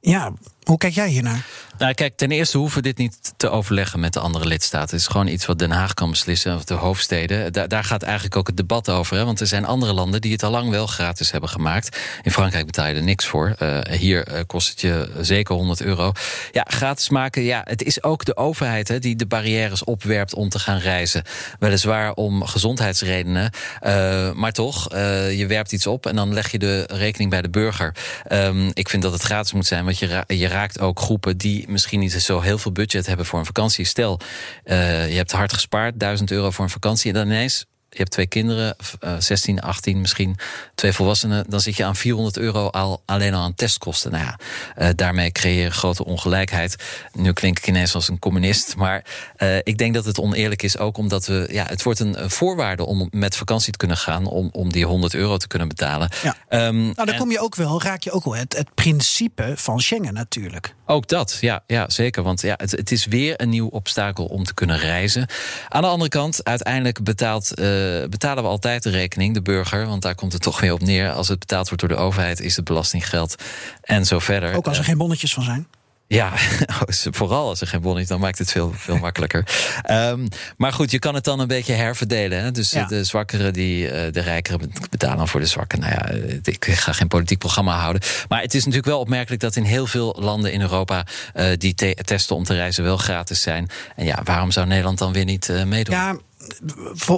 [0.00, 1.46] Ja, hoe kijk jij hiernaar?
[1.80, 4.90] Nou, kijk, ten eerste hoeven we dit niet te overleggen met de andere lidstaten.
[4.90, 7.52] Het is gewoon iets wat Den Haag kan beslissen, of de hoofdsteden.
[7.52, 9.16] Daar, gaat eigenlijk ook het debat over.
[9.16, 9.24] Hè?
[9.24, 11.98] Want er zijn andere landen die het al lang wel gratis hebben gemaakt.
[12.22, 13.56] In Frankrijk betaal je er niks voor.
[13.62, 16.12] Uh, hier uh, kost het je zeker 100 euro.
[16.52, 20.48] Ja, gratis maken, ja, het is ook de overheid hè, die de barrières opwerpt om
[20.48, 21.22] te gaan reizen.
[21.58, 23.52] Weliswaar om gezondheidsredenen.
[23.82, 24.88] Uh, maar toch,
[25.30, 27.94] je werpt iets op en dan leg je de rekening bij de burger.
[28.32, 31.68] Um, ik vind dat het gratis moet zijn, want je, je raakt ook groepen die
[31.70, 33.84] misschien niet zo heel veel budget hebben voor een vakantie.
[33.84, 34.20] Stel,
[34.64, 37.12] uh, je hebt hard gespaard, 1000 euro voor een vakantie.
[37.12, 38.76] En dan ineens je hebt twee kinderen,
[39.18, 40.36] 16, eh, 18 misschien,
[40.74, 44.10] twee volwassenen, dan zit je aan 400 euro al, alleen al aan testkosten.
[44.10, 44.38] Nou ja,
[44.78, 46.76] uh, daarmee creëer je grote ongelijkheid.
[47.12, 49.04] Nu klink ik ineens als een communist, maar
[49.38, 52.86] uh, ik denk dat het oneerlijk is ook omdat we, ja, het wordt een, voorwaarde
[52.86, 56.10] om met vakantie te kunnen gaan, om, om die 100 euro te kunnen betalen.
[56.22, 56.66] Ja.
[56.66, 59.80] Um, nou, dan kom je ook wel, raak je ook wel het, het principe van
[59.80, 60.74] Schengen natuurlijk.
[60.90, 62.22] Ook dat, ja, ja zeker.
[62.22, 65.26] Want ja, het, het is weer een nieuw obstakel om te kunnen reizen.
[65.68, 67.50] Aan de andere kant, uiteindelijk betaalt.
[67.50, 67.64] Uh,
[68.08, 69.86] betalen we altijd de rekening, de burger.
[69.86, 71.12] Want daar komt het toch weer op neer.
[71.12, 73.34] Als het betaald wordt door de overheid, is het belastinggeld
[73.82, 74.54] en zo verder.
[74.54, 75.66] Ook als er geen bonnetjes van zijn?
[76.12, 76.32] Ja,
[77.20, 79.46] vooral als er geen bon is, dan maakt het veel, veel makkelijker.
[79.90, 82.42] Um, maar goed, je kan het dan een beetje herverdelen.
[82.42, 82.50] Hè?
[82.50, 82.86] Dus ja.
[82.86, 85.80] de zwakkeren, die, de rijkeren betalen voor de zwakken.
[85.80, 86.08] Nou ja,
[86.42, 88.02] ik ga geen politiek programma houden.
[88.28, 91.74] Maar het is natuurlijk wel opmerkelijk dat in heel veel landen in Europa uh, die
[91.74, 93.68] te testen om te reizen wel gratis zijn.
[93.96, 95.94] En ja, waarom zou Nederland dan weer niet uh, meedoen?
[95.94, 96.16] Ja,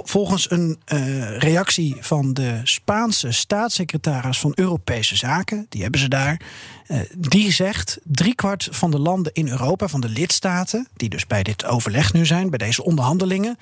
[0.03, 6.41] volgens een uh, reactie van de Spaanse staatssecretaris van Europese Zaken, die hebben ze daar,
[6.87, 11.43] uh, die zegt driekwart van de landen in Europa, van de lidstaten, die dus bij
[11.43, 13.57] dit overleg nu zijn, bij deze onderhandelingen,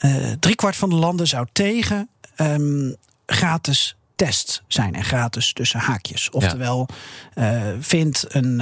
[0.00, 6.30] uh, driekwart van de landen zou tegen um, gratis test zijn en gratis tussen haakjes.
[6.30, 6.88] Oftewel,
[7.34, 7.74] ja.
[7.80, 8.60] vindt een,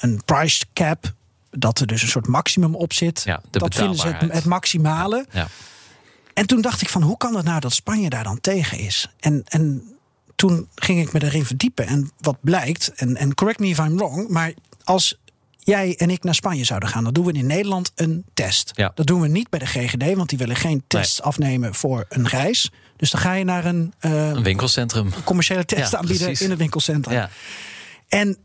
[0.00, 1.12] een price cap
[1.58, 3.22] dat er dus een soort maximum op zit.
[3.24, 5.26] Ja, dat vinden ze het, het maximale.
[5.30, 5.48] Ja.
[6.34, 9.08] En toen dacht ik van hoe kan het nou dat Spanje daar dan tegen is?
[9.20, 9.82] En, en
[10.36, 11.86] toen ging ik me erin verdiepen.
[11.86, 14.52] En wat blijkt, en, en correct me if I'm wrong, maar
[14.84, 15.18] als
[15.58, 18.70] jij en ik naar Spanje zouden gaan, dan doen we in Nederland een test.
[18.74, 18.92] Ja.
[18.94, 21.26] Dat doen we niet bij de GGD, want die willen geen tests nee.
[21.26, 22.70] afnemen voor een reis.
[22.96, 25.06] Dus dan ga je naar een, uh, een winkelcentrum.
[25.06, 26.44] Een commerciële test ja, aanbieden precies.
[26.44, 27.14] in het winkelcentrum.
[27.14, 27.30] Ja.
[28.08, 28.38] En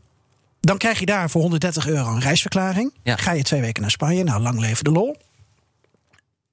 [0.64, 2.92] dan krijg je daar voor 130 euro een reisverklaring.
[3.02, 3.16] Ja.
[3.16, 5.16] Ga je twee weken naar Spanje, nou lang leven de lol.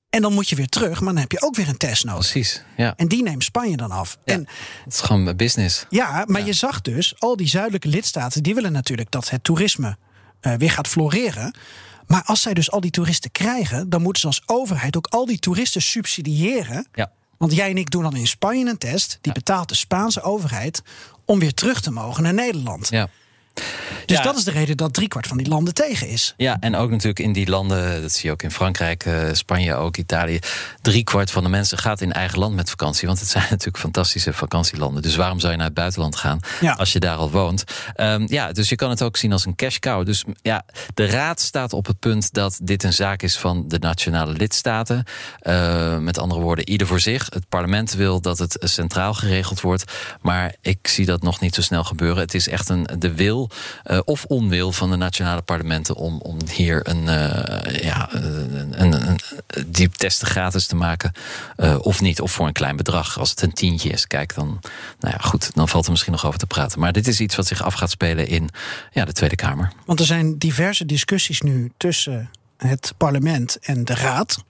[0.09, 2.31] En dan moet je weer terug, maar dan heb je ook weer een test nodig.
[2.31, 2.93] Precies, ja.
[2.95, 4.17] En die neemt Spanje dan af.
[4.25, 4.47] Ja, en,
[4.83, 5.85] het is gewoon business.
[5.89, 6.45] Ja, maar ja.
[6.45, 8.43] je zag dus, al die zuidelijke lidstaten...
[8.43, 9.97] die willen natuurlijk dat het toerisme
[10.41, 11.55] uh, weer gaat floreren.
[12.07, 13.89] Maar als zij dus al die toeristen krijgen...
[13.89, 16.87] dan moeten ze als overheid ook al die toeristen subsidiëren.
[16.93, 17.11] Ja.
[17.37, 19.17] Want jij en ik doen dan in Spanje een test.
[19.21, 20.81] Die betaalt de Spaanse overheid
[21.25, 22.89] om weer terug te mogen naar Nederland.
[22.89, 23.09] Ja.
[24.05, 24.23] Dus Ja.
[24.23, 26.33] dat is de reden dat driekwart van die landen tegen is.
[26.37, 29.75] Ja, en ook natuurlijk in die landen, dat zie je ook in Frankrijk, uh, Spanje
[29.75, 30.39] ook, Italië.
[30.81, 33.07] Driekwart van de mensen gaat in eigen land met vakantie.
[33.07, 35.01] Want het zijn natuurlijk fantastische vakantielanden.
[35.01, 36.73] Dus waarom zou je naar het buitenland gaan Ja.
[36.73, 37.63] als je daar al woont?
[37.95, 40.05] Um, ja, dus je kan het ook zien als een cash cow.
[40.05, 43.79] Dus ja, de Raad staat op het punt dat dit een zaak is van de
[43.79, 45.03] nationale lidstaten.
[45.43, 47.27] Uh, met andere woorden, ieder voor zich.
[47.33, 49.91] Het parlement wil dat het centraal geregeld wordt.
[50.21, 52.21] Maar ik zie dat nog niet zo snel gebeuren.
[52.21, 53.40] Het is echt een, de wil
[53.85, 59.91] uh, of onwil van de nationale parlementen om, om hier een, uh, ja, een, een,
[59.91, 61.11] testen gratis te maken.
[61.57, 63.19] Uh, of niet, of voor een klein bedrag.
[63.19, 64.59] Als het een tientje is, kijk, dan,
[64.99, 66.79] nou ja, goed, dan valt er misschien nog over te praten.
[66.79, 68.49] Maar dit is iets wat zich af gaat spelen in
[68.91, 69.71] ja, de Tweede Kamer.
[69.85, 74.43] Want er zijn diverse discussies nu tussen het parlement en de raad.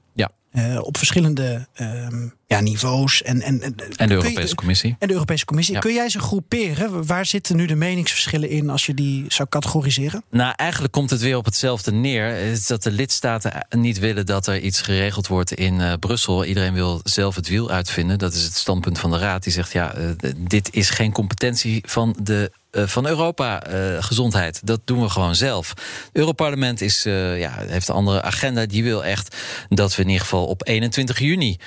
[0.54, 2.08] Uh, op verschillende uh,
[2.48, 3.24] ja, niveaus.
[3.24, 4.96] En, en, en, en de Europese je, Commissie.
[5.00, 5.74] En de Europese Commissie.
[5.74, 5.80] Ja.
[5.80, 7.06] Kun jij ze groeperen?
[7.06, 10.24] Waar zitten nu de meningsverschillen in als je die zou categoriseren?
[10.30, 12.36] Nou, eigenlijk komt het weer op hetzelfde neer.
[12.36, 16.46] Is dat de lidstaten niet willen dat er iets geregeld wordt in uh, Brussel.
[16.46, 18.20] Iedereen wil zelf het wiel uitvinden.
[18.20, 19.44] Dat is het standpunt van de Raad.
[19.44, 23.62] Die zegt, ja, uh, dit is geen competentie van de van Europa
[24.00, 24.60] gezondheid.
[24.64, 25.70] Dat doen we gewoon zelf.
[25.70, 28.66] Het Europarlement is, ja, heeft een andere agenda.
[28.66, 29.36] Die wil echt
[29.70, 31.60] dat we in ieder geval op 21 juni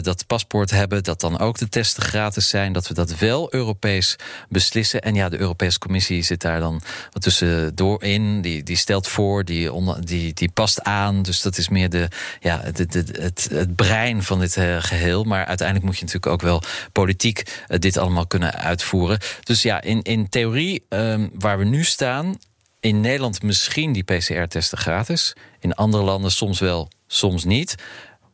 [0.00, 1.02] dat paspoort hebben.
[1.02, 2.72] Dat dan ook de testen gratis zijn.
[2.72, 4.16] Dat we dat wel Europees
[4.48, 5.02] beslissen.
[5.02, 8.40] En ja, de Europese Commissie zit daar dan wat tussendoor in.
[8.40, 11.22] Die, die stelt voor, die, die, die past aan.
[11.22, 12.08] Dus dat is meer de,
[12.40, 15.24] ja, de, de, het, het brein van dit geheel.
[15.24, 19.18] Maar uiteindelijk moet je natuurlijk ook wel politiek dit allemaal kunnen uitvoeren.
[19.42, 22.38] Dus ja, in, in theorie, ehm, waar we nu staan,
[22.80, 25.32] in Nederland misschien die PCR-testen gratis.
[25.58, 27.74] In andere landen soms wel, soms niet.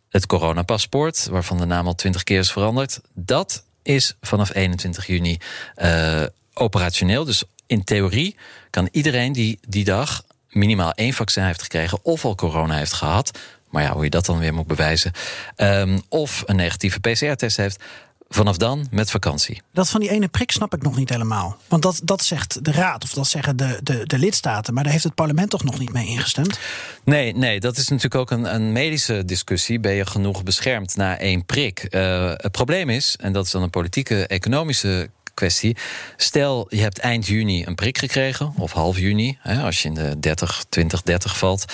[0.08, 5.38] Het coronapaspoort, waarvan de naam al twintig keer is veranderd, dat is vanaf 21 juni
[5.76, 6.22] uh,
[6.54, 7.24] operationeel.
[7.24, 8.36] Dus in theorie
[8.70, 13.38] kan iedereen die die dag minimaal één vaccin heeft gekregen of al corona heeft gehad,
[13.70, 15.12] maar ja, hoe je dat dan weer moet bewijzen,
[15.56, 17.82] um, of een negatieve PCR-test heeft,
[18.28, 19.62] vanaf dan met vakantie.
[19.72, 21.56] Dat van die ene prik snap ik nog niet helemaal.
[21.68, 24.74] Want dat, dat zegt de Raad of dat zeggen de, de, de lidstaten.
[24.74, 26.58] Maar daar heeft het parlement toch nog niet mee ingestemd?
[27.04, 29.80] Nee, nee dat is natuurlijk ook een, een medische discussie.
[29.80, 31.86] Ben je genoeg beschermd na één prik?
[31.90, 35.76] Uh, het probleem is, en dat is dan een politieke, economische kwestie.
[36.16, 39.94] Stel, je hebt eind juni een prik gekregen, of half juni, hè, als je in
[39.94, 41.64] de 30, 20, 30 valt,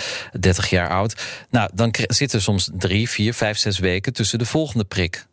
[0.41, 1.23] 30 jaar oud.
[1.51, 5.27] Nou, dan zitten er soms drie, vier, vijf, zes weken tussen de volgende prik.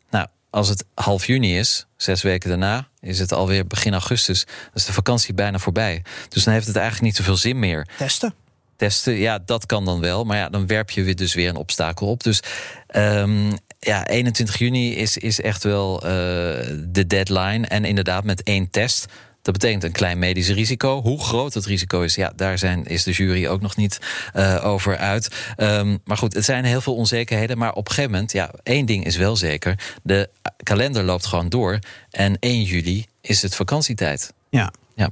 [0.50, 4.44] Als het half juni is, zes weken daarna, is het alweer begin augustus.
[4.44, 6.02] Dan is de vakantie bijna voorbij.
[6.28, 7.88] Dus dan heeft het eigenlijk niet zoveel zin meer.
[7.98, 8.34] Testen?
[8.76, 10.24] Testen, ja, dat kan dan wel.
[10.24, 12.22] Maar ja, dan werp je weer dus weer een obstakel op.
[12.22, 12.42] Dus
[12.96, 16.10] um, ja, 21 juni is, is echt wel uh,
[16.88, 17.66] de deadline.
[17.66, 19.06] En inderdaad, met één test.
[19.42, 21.02] Dat betekent een klein medisch risico.
[21.02, 23.98] Hoe groot het risico is, ja, daar zijn, is de jury ook nog niet
[24.34, 25.54] uh, over uit.
[25.56, 27.58] Um, maar goed, het zijn heel veel onzekerheden.
[27.58, 29.78] Maar op een gegeven moment, ja, één ding is wel zeker.
[30.02, 30.28] De
[30.62, 31.78] kalender loopt gewoon door.
[32.10, 34.32] En 1 juli is het vakantietijd.
[34.48, 34.72] Ja.
[35.00, 35.10] Ja.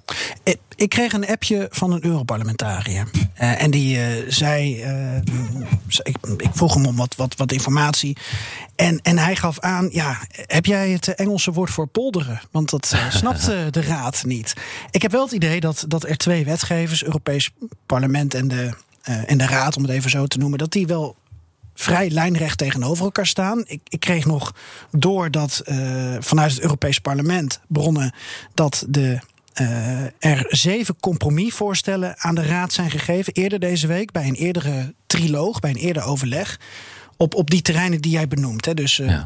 [0.77, 3.11] Ik kreeg een appje van een Europarlementariër.
[3.15, 4.85] Uh, en die uh, zei.
[6.03, 8.17] Ik, ik, vroeg hem om wat, wat, wat informatie.
[8.77, 12.41] En, en hij gaf aan: Ja, heb jij het Engelse woord voor polderen?
[12.51, 14.55] Want dat snapt de Raad niet.
[14.91, 17.51] Ik heb wel het idee dat, dat er twee wetgevers, Europees
[17.87, 18.73] Parlement en de,
[19.03, 21.17] en de Raad, om het even zo te noemen, dat die wel
[21.75, 23.63] vrij lijnrecht tegenover elkaar staan.
[23.67, 24.55] Ik, ik kreeg nog
[24.91, 25.63] door dat
[26.19, 28.15] vanuit het Europees Parlement bronnen
[28.55, 29.19] dat de
[29.61, 33.33] uh, er zeven compromisvoorstellen aan de Raad zijn gegeven.
[33.33, 36.61] Eerder deze week bij een eerdere triloog, bij een eerder overleg.
[37.17, 38.65] Op, op die terreinen die jij benoemt.
[38.65, 38.75] Hè.
[38.75, 39.23] Dus uh,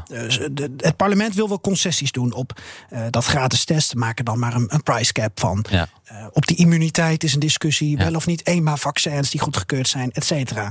[0.51, 3.99] de, het parlement wil wel concessies doen op uh, dat gratis testen.
[3.99, 5.65] Maken dan maar een, een price cap van.
[5.69, 5.87] Ja.
[6.31, 7.97] op die immuniteit is een discussie.
[7.97, 8.03] Ja.
[8.03, 10.65] Wel of niet eenmaal-vaccins die goedgekeurd zijn, et cetera.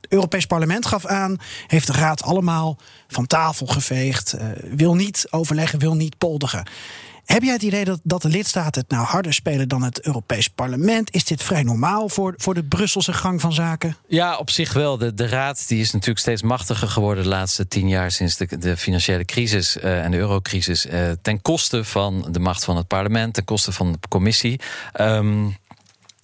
[0.00, 4.36] Het Europees Parlement gaf aan, heeft de Raad allemaal van tafel geveegd.
[4.70, 6.66] wil niet overleggen, wil niet polderen.
[7.26, 10.48] Heb jij het idee dat, dat de lidstaten het nou harder spelen dan het Europees
[10.48, 11.14] Parlement?
[11.14, 13.96] Is dit vrij normaal voor, voor de Brusselse gang van zaken?
[14.08, 14.98] Ja, op zich wel.
[14.98, 18.58] De, de Raad die is natuurlijk steeds machtiger geworden de laatste tien jaar sinds de,
[18.58, 20.86] de financiële crisis uh, en de eurocrisis.
[20.86, 24.60] Uh, ten koste van de macht van het parlement, ten koste van de commissie.
[25.00, 25.56] Um,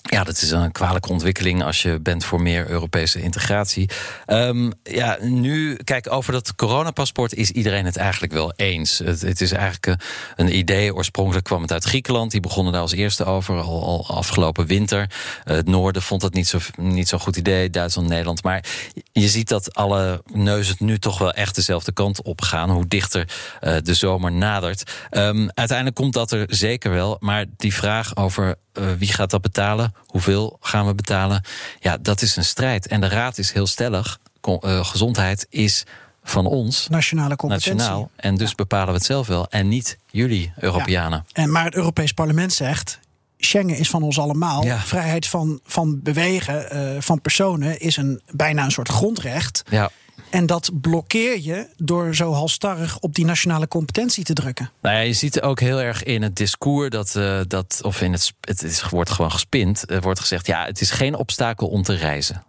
[0.02, 3.90] ja, dat is een kwalijke ontwikkeling als je bent voor meer Europese integratie.
[4.26, 8.98] Um, ja, nu, kijk, over dat coronapaspoort is iedereen het eigenlijk wel eens.
[8.98, 10.02] Het, het, is eigenlijk
[10.36, 10.94] een idee.
[10.94, 12.30] Oorspronkelijk kwam het uit Griekenland.
[12.30, 15.10] Die begonnen daar als eerste over, al, afgelopen winter.
[15.44, 18.42] het noorden vond het niet zo'n niet zo goed idee, Duitsland, Nederland.
[18.42, 18.64] Maar
[19.12, 22.70] je ziet dat alle neuzen nu toch wel echt dezelfde kant op gaan.
[22.70, 23.28] Hoe dichter
[23.60, 24.92] uh, de zomer nadert.
[25.10, 27.16] Um, uiteindelijk komt dat er zeker wel.
[27.20, 29.91] Maar die vraag over uh, wie gaat dat betalen?
[30.06, 31.44] Hoeveel gaan we betalen?
[31.80, 32.86] Ja, dat is een strijd.
[32.86, 34.18] En de raad is heel stellig.
[34.46, 35.84] uh, gezondheid is
[36.24, 36.88] van ons.
[36.88, 37.74] Nationale competentie.
[37.74, 38.10] Nationaal.
[38.16, 39.46] En dus bepalen we het zelf wel.
[39.48, 41.24] En niet jullie, Europeanen.
[41.26, 41.42] Ja.
[41.42, 43.00] En maar het Europees Parlement zegt.
[43.38, 44.64] Schengen is van ons allemaal.
[44.64, 44.78] Ja.
[44.78, 49.62] Vrijheid van, van bewegen uh, van personen is een, bijna een soort grondrecht.
[49.70, 49.90] Ja.
[50.32, 54.70] En dat blokkeer je door zo halstarrig op die nationale competentie te drukken.
[54.82, 58.12] Nou ja, je ziet ook heel erg in het discours dat, uh, dat of in
[58.12, 61.82] het, het is, wordt gewoon gespind, er wordt gezegd: ja, het is geen obstakel om
[61.82, 62.42] te reizen.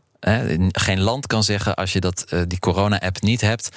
[0.72, 3.70] Geen land kan zeggen als je dat, uh, die corona-app niet hebt,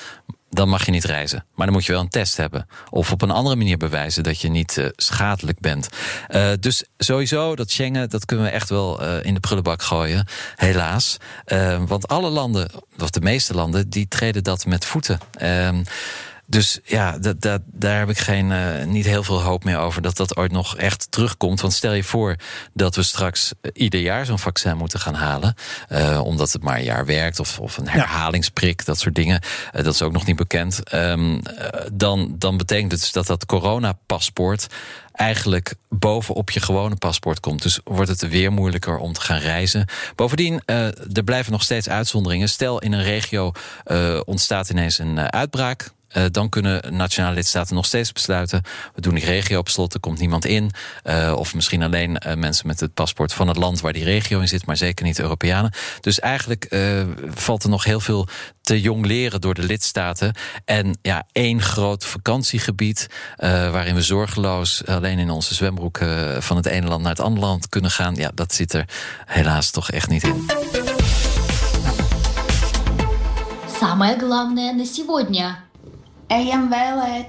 [0.51, 1.45] dan mag je niet reizen.
[1.55, 2.67] Maar dan moet je wel een test hebben.
[2.91, 5.89] Of op een andere manier bewijzen dat je niet uh, schadelijk bent.
[6.29, 10.27] Uh, dus sowieso, dat Schengen, dat kunnen we echt wel in de prullenbak gooien.
[10.57, 11.17] Helaas.
[11.87, 15.19] want alle landen, of de meeste landen, die treden dat met voeten.
[16.47, 19.79] Ehm, Dus ja, dat, dat, daar heb ik geen, uh, niet heel veel hoop meer
[19.79, 21.61] over dat dat ooit nog echt terugkomt.
[21.61, 22.37] Want stel je voor
[22.73, 25.55] dat we straks ieder jaar zo'n vaccin moeten gaan halen.
[25.89, 29.41] Uh, omdat het maar een jaar werkt of, of een herhalingsprik, dat soort dingen.
[29.75, 30.95] Uh, dat is ook nog niet bekend.
[30.95, 31.43] Um,
[31.93, 34.67] dan, dan betekent het dus dat dat coronapaspoort
[35.13, 37.63] eigenlijk bovenop je gewone paspoort komt.
[37.63, 39.87] Dus wordt het weer moeilijker om te gaan reizen.
[40.15, 40.63] Bovendien,
[41.13, 42.49] er blijven nog steeds uitzonderingen.
[42.49, 43.53] Stel in een regio
[44.25, 45.91] ontstaat ineens een uitbraak.
[46.18, 48.62] Uh, dan kunnen nationale lidstaten nog steeds besluiten.
[48.96, 50.72] We doen die regio op slot, er komt niemand in.
[51.04, 54.40] Uh, of misschien alleen uh, mensen met het paspoort van het land waar die regio
[54.40, 55.72] in zit, maar zeker niet Europeanen.
[56.00, 56.76] Dus eigenlijk
[57.34, 58.28] valt er nog heel veel
[58.62, 60.34] te jong leren door de lidstaten.
[60.66, 63.08] En ja, één groot vakantiegebied
[63.38, 66.00] waarin we zorgeloos alleen in onze zwembroek
[66.40, 68.16] van het ene land naar het andere land kunnen gaan.
[68.16, 68.86] Ja, dat zit er
[69.26, 70.46] helaas toch echt niet in.
[73.80, 75.70] Самое главное на сегодня.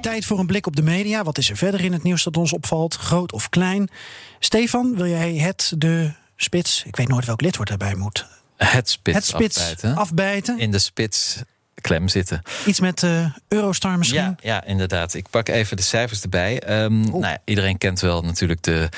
[0.01, 1.23] Tijd voor een blik op de media.
[1.23, 3.89] Wat is er verder in het nieuws dat ons opvalt, groot of klein?
[4.39, 8.25] Stefan, wil jij het, de spits, ik weet nooit welk lidwoord erbij moet.
[8.57, 9.95] Het spits, het spits afbijten.
[9.95, 10.59] afbijten.
[10.59, 11.41] In de spits
[11.81, 12.41] klem zitten.
[12.65, 14.21] Iets met uh, Eurostar misschien?
[14.21, 15.13] Ja, ja, inderdaad.
[15.13, 16.83] Ik pak even de cijfers erbij.
[16.83, 18.89] Um, nou ja, iedereen kent wel natuurlijk de,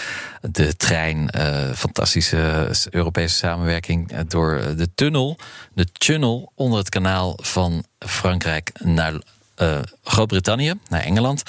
[0.42, 1.30] de trein.
[1.38, 5.38] Uh, fantastische Europese samenwerking door de tunnel.
[5.74, 9.14] De tunnel onder het kanaal van Frankrijk naar
[9.62, 11.44] uh, Groot-Brittannië, naar Engeland.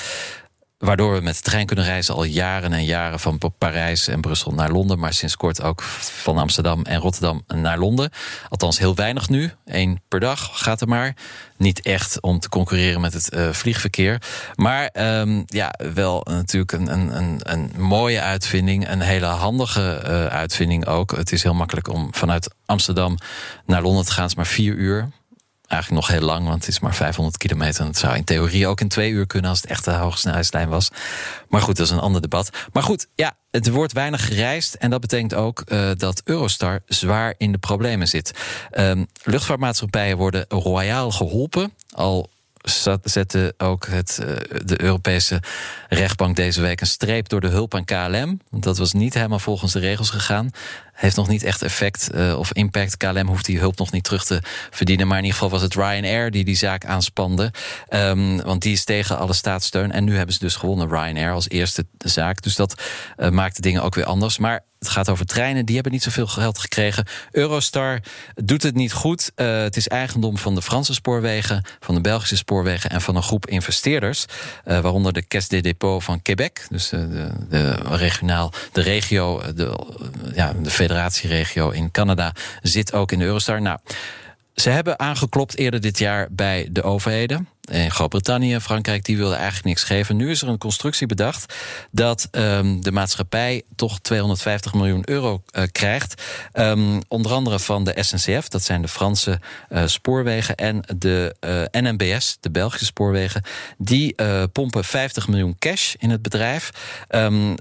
[0.80, 4.52] Waardoor we met de trein kunnen reizen al jaren en jaren van Parijs en Brussel
[4.52, 4.98] naar Londen.
[4.98, 8.10] Maar sinds kort ook van Amsterdam en Rotterdam naar Londen.
[8.48, 9.52] Althans heel weinig nu.
[9.64, 11.14] Eén per dag gaat er maar.
[11.56, 14.22] Niet echt om te concurreren met het uh, vliegverkeer.
[14.54, 14.90] Maar
[15.20, 18.88] um, ja, wel natuurlijk een, een, een, mooie uitvinding.
[18.88, 21.16] Een hele handige uh, uitvinding ook.
[21.16, 23.18] Het is heel makkelijk om vanuit Amsterdam
[23.66, 24.24] naar Londen te gaan.
[24.24, 25.08] Het maar vier uur
[25.70, 27.80] eigenlijk nog heel lang, want het is maar 500 kilometer.
[27.80, 30.68] En het zou in theorie ook in twee uur kunnen als het echt een hoogsnelheidslijn
[30.68, 30.90] was.
[31.48, 32.50] Maar goed, dat is een ander debat.
[32.72, 34.74] Maar goed, ja, het wordt weinig gereisd.
[34.74, 38.32] En dat betekent ook uh, dat Eurostar zwaar in de problemen zit.
[38.72, 41.72] Um, luchtvaartmaatschappijen worden royaal geholpen.
[41.90, 42.30] Al
[43.02, 44.22] zette ook het,
[44.64, 45.42] de Europese
[45.88, 48.40] rechtbank deze week een streep door de hulp aan KLM.
[48.50, 50.50] Dat was niet helemaal volgens de regels gegaan.
[51.00, 52.96] Heeft nog niet echt effect uh, of impact.
[52.96, 54.40] KLM hoeft die hulp nog niet terug te
[54.70, 55.06] verdienen.
[55.06, 57.52] Maar in ieder geval was het Ryanair die die zaak aanspande.
[57.88, 59.92] Um, want die is tegen alle staatssteun.
[59.92, 62.42] En nu hebben ze dus gewonnen, Ryanair, als eerste zaak.
[62.42, 62.82] Dus dat
[63.16, 64.38] uh, maakt de dingen ook weer anders.
[64.38, 67.06] Maar het gaat over treinen, die hebben niet zoveel geld gekregen.
[67.30, 68.00] Eurostar
[68.34, 69.32] doet het niet goed.
[69.36, 73.22] Uh, het is eigendom van de Franse spoorwegen, van de Belgische spoorwegen en van een
[73.22, 74.24] groep investeerders.
[74.64, 79.78] Uh, waaronder de Caisse des Dépôts van Quebec, dus de, de, regionaal, de regio, de,
[80.34, 82.32] ja, de federatieregio in Canada,
[82.62, 83.62] zit ook in de Eurostar.
[83.62, 83.78] Nou,
[84.54, 87.48] ze hebben aangeklopt eerder dit jaar bij de overheden.
[87.60, 90.16] In Groot-Brittannië, Frankrijk, die wilden eigenlijk niks geven.
[90.16, 91.54] Nu is er een constructie bedacht
[91.90, 96.22] dat um, de maatschappij toch 250 miljoen euro uh, krijgt.
[96.52, 101.34] Um, onder andere van de SNCF, dat zijn de Franse uh, spoorwegen, en de
[101.72, 103.42] uh, NMBS, de Belgische spoorwegen.
[103.78, 104.14] Die
[104.52, 106.70] pompen 50 miljoen cash in het bedrijf.
[107.08, 107.56] Um,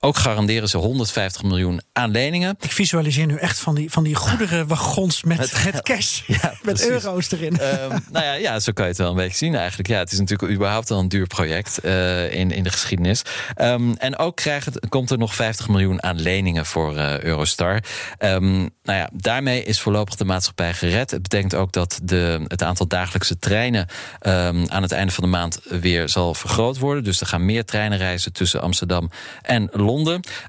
[0.00, 2.56] ook garanderen ze 150 miljoen aan leningen.
[2.60, 6.20] Ik visualiseer nu echt van die, van die goederenwagons met, met, met cash.
[6.42, 7.52] Ja, met euro's erin.
[7.52, 9.88] Um, nou ja, ja, zo kan je het wel een beetje zien eigenlijk.
[9.88, 13.22] Ja, het is natuurlijk überhaupt al een duur project uh, in, in de geschiedenis.
[13.56, 17.82] Um, en ook krijgt het, komt er nog 50 miljoen aan leningen voor uh, Eurostar.
[18.18, 21.10] Um, nou ja, daarmee is voorlopig de maatschappij gered.
[21.10, 23.86] Het betekent ook dat de, het aantal dagelijkse treinen
[24.68, 27.04] aan het einde van de maand weer zal vergroot worden.
[27.04, 29.10] Dus er gaan meer treinen reizen tussen Amsterdam
[29.42, 29.86] en Londen.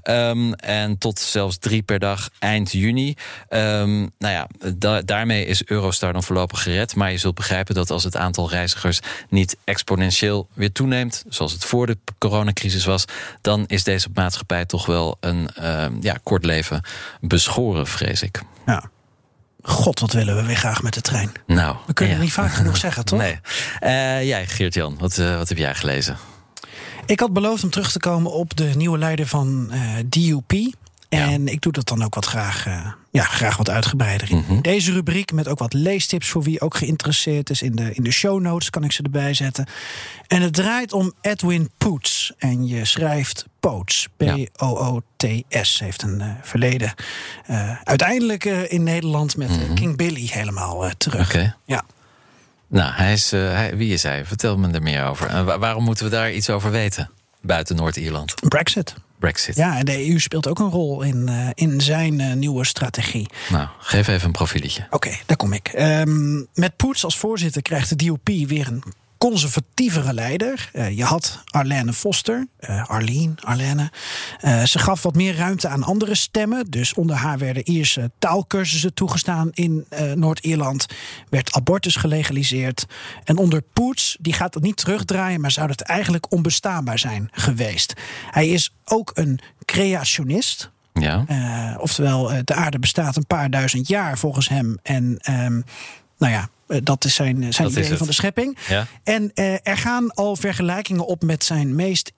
[0.03, 3.15] Um, en tot zelfs drie per dag eind juni.
[3.49, 6.95] Um, nou ja, da daarmee is Eurostar dan voorlopig gered.
[6.95, 11.65] Maar je zult begrijpen dat als het aantal reizigers niet exponentieel weer toeneemt, zoals het
[11.65, 13.05] voor de coronacrisis was,
[13.41, 16.81] dan is deze maatschappij toch wel een uh, ja, kort leven
[17.21, 18.41] beschoren, vrees ik.
[18.65, 18.89] Ja.
[19.61, 21.31] God, wat willen we weer graag met de trein.
[21.45, 22.19] Nou, we kunnen ja.
[22.19, 23.19] het niet vaak genoeg zeggen, toch?
[23.19, 23.39] Nee.
[23.83, 26.17] Uh, jij, Geert-Jan, wat, uh, wat heb jij gelezen?
[27.09, 30.51] Ik had beloofd om terug te komen op de nieuwe leider van uh, DUP.
[31.09, 31.51] En ja.
[31.51, 34.37] ik doe dat dan ook wat graag, uh, ja, graag wat uitgebreider in.
[34.37, 34.61] Mm -hmm.
[34.61, 37.61] Deze rubriek met ook wat leestips voor wie ook geïnteresseerd is.
[37.61, 39.65] In de, in de show notes kan ik ze erbij zetten.
[40.27, 42.33] En het draait om Edwin Poots.
[42.37, 44.07] En je schrijft Poots.
[44.17, 45.79] P-O-O-T-S.
[45.79, 46.93] Heeft een uh, verleden.
[47.49, 49.75] Uh, uiteindelijk in Nederland met mm -hmm.
[49.75, 51.29] King Billy helemaal terug.
[51.29, 51.53] Okay.
[51.65, 51.83] Ja.
[52.69, 54.25] Nou, hij is, uh, hij, wie is hij?
[54.25, 55.27] Vertel me er meer over.
[55.27, 57.09] En wa waarom moeten we daar iets over weten?
[57.41, 58.33] Buiten Noord-Ierland.
[58.49, 58.93] Brexit.
[59.19, 59.55] Brexit.
[59.55, 63.29] Ja, en de EU speelt ook een rol in, uh, in zijn uh, nieuwe strategie.
[63.49, 64.83] Nou, geef even een profieletje.
[64.85, 65.71] Oké, okay, daar kom ik.
[65.77, 68.83] Um, met Poets als voorzitter krijgt de DUP weer een
[69.19, 70.69] conservatievere leider.
[70.73, 73.91] Eh, je had Arlene Foster, uh, Arlene, Arlene.
[74.65, 76.65] ze gaf wat meer ruimte aan andere stemmen.
[76.65, 80.85] Dus onder haar werden Ierse taalkursussen toegestaan in Noord-Ierland.
[81.29, 82.85] Werd abortus gelegaliseerd.
[83.23, 87.93] En onder Poets, die gaat het niet terugdraaien, maar zou het eigenlijk onbestaanbaar zijn geweest.
[88.31, 90.71] Hij is ook een creationist.
[90.93, 91.25] Ja.
[91.77, 94.79] oftewel, de aarde bestaat een paar duizend jaar volgens hem.
[94.83, 95.63] En um,
[96.17, 98.57] nou ja, eh, dat is zijn, zijn idee van de schepping.
[98.67, 98.87] Ja.
[99.03, 102.11] En uh, er gaan al vergelijkingen op met zijn meest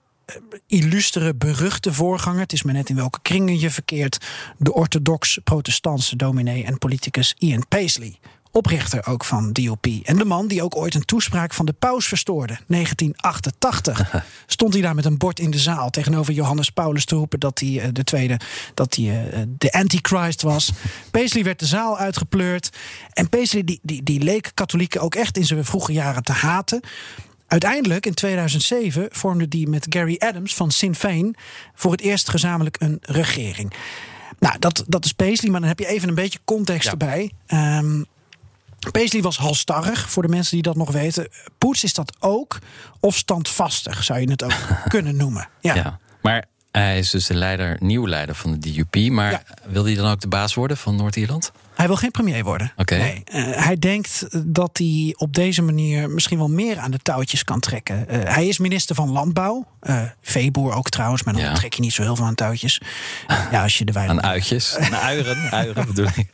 [0.66, 2.40] illustere, beruchte voorganger.
[2.40, 4.18] Het is maar net in welke kringen je verkeert.
[4.58, 8.18] De orthodox-protestantse dominee en politicus Ian Paisley
[8.52, 9.86] oprichter ook van DOP.
[10.02, 14.24] En de man die ook ooit een toespraak van de paus verstoorde, 1988.
[14.46, 17.58] Stond hij daar met een bord in de zaal tegenover Johannes Paulus te roepen dat
[17.58, 18.40] hij eh, de tweede,
[18.74, 20.72] dat hij uh, de antichrist was.
[21.10, 22.70] Paisley werd de zaal uitgepleurd.
[23.12, 26.80] En Paisley die, die, die leek katholieken ook echt in zijn vroege jaren te haten.
[27.46, 31.34] Uiteindelijk, in 2007, vormde die met Gary Adams van Sinn Féin
[31.74, 33.72] voor het eerst gezamenlijk een regering.
[34.38, 37.30] Nou, dat, dat is Paisley, maar dan heb je even een beetje context erbij.
[37.46, 38.04] Um,
[38.90, 41.28] Paisley was halstarrig, voor de mensen die dat nog weten.
[41.58, 42.58] Poets is dat ook.
[43.00, 44.56] Of standvastig, zou je het ook
[44.88, 45.48] kunnen noemen.
[45.60, 45.74] Ja.
[45.74, 45.98] ja.
[46.22, 49.10] maar hij is dus de leider, nieuw leider van de DUP.
[49.10, 51.52] Maar wil hij dan ook de baas worden van Noord-Ierland?
[51.82, 52.72] Hij wil geen premier worden.
[52.86, 53.22] Nee.
[53.34, 57.60] Uh, hij denkt dat hij op deze manier misschien wel meer aan de touwtjes kan
[57.60, 58.06] trekken.
[58.10, 59.66] Uh, hij is minister van Landbouw.
[59.82, 61.54] Uh, veeboer ook trouwens, maar dan ja.
[61.54, 62.80] trek je niet zo heel veel aan touwtjes.
[63.50, 64.76] ja, als je de Aan uitjes.
[64.76, 66.26] Aan uieren, uieren bedoel ik.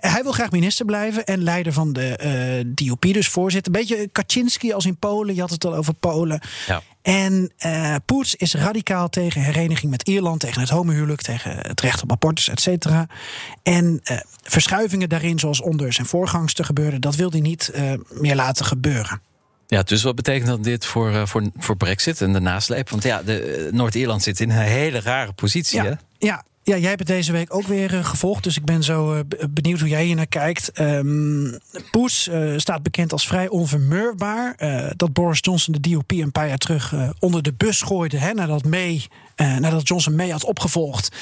[0.00, 3.74] hij wil graag minister blijven en leider van de DUP, dus voorzitter.
[3.74, 5.34] Een beetje Kaczynski als in Polen.
[5.34, 6.40] Je had het al over Polen.
[6.66, 6.82] Ja.
[7.02, 12.02] En uh, Poets is radicaal tegen hereniging met Ierland, tegen het homohuwelijk, tegen het recht
[12.02, 13.06] op abortus, et cetera.
[13.62, 18.34] En uh, verschuivingen daarin, zoals onder zijn voorgangster gebeurde, dat wil hij niet uh, meer
[18.34, 19.20] laten gebeuren.
[19.66, 22.90] Ja, dus wat betekent dat dit voor, voor, voor Brexit en de nasleep?
[22.90, 23.22] Want ja,
[23.70, 25.82] Noord-Ierland zit in een hele rare positie.
[25.82, 25.92] Ja, hè?
[26.18, 28.44] ja ja, jij hebt het deze week ook weer uh, gevolgd.
[28.44, 30.80] Dus ik ben zo uh, benieuwd hoe jij hier naar kijkt.
[30.80, 31.58] Um,
[31.90, 34.56] Poes uh, staat bekend als vrij onvermurfbaar.
[34.96, 38.16] dat Boris Johnson de DOP een paar jaar terug onder de bus gooide.
[38.16, 39.06] Hè, nadat, May,
[39.36, 41.16] nadat Johnson May had opgevolgd.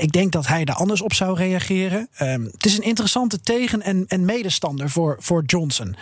[0.00, 2.08] ik denk dat hij daar anders op zou reageren.
[2.20, 5.96] Um, het is een interessante tegen- en, en medestander voor, voor Johnson.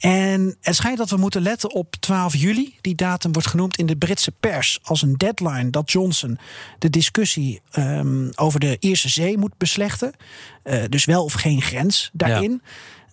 [0.00, 2.74] En het schijnt dat we moeten letten op 12 juli.
[2.80, 6.38] Die datum wordt genoemd in de Britse pers als een deadline dat Johnson
[6.78, 10.12] de discussie um, over de Ierse Zee moet beslechten.
[10.64, 12.62] Uh, dus wel of geen grens daarin.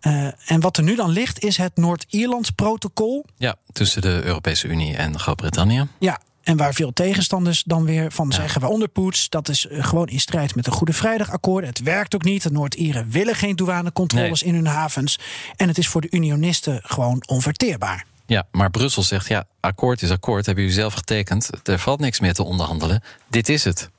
[0.01, 0.25] Ja.
[0.25, 3.25] Uh, en wat er nu dan ligt is het Noord-Ierland-protocol.
[3.37, 5.87] Ja, tussen de Europese Unie en Groot-Brittannië.
[5.99, 10.07] Ja, en waar veel tegenstanders dan weer van zeggen, waaronder Poets, dat is eh, gewoon
[10.07, 11.65] in strijd met de Goede Vrijdagakkoord.
[11.65, 12.43] Het werkt ook niet.
[12.43, 14.49] De Noord-Ieren willen geen douanecontroles nee.
[14.49, 15.19] in hun havens.
[15.55, 18.05] En het is voor de unionisten gewoon onverteerbaar.
[18.25, 20.45] Ja, maar Brussel zegt, ja, akkoord is akkoord.
[20.45, 21.49] Hebben jullie zelf getekend.
[21.63, 23.03] Er valt niks meer te onderhandelen.
[23.29, 23.89] Dit is het.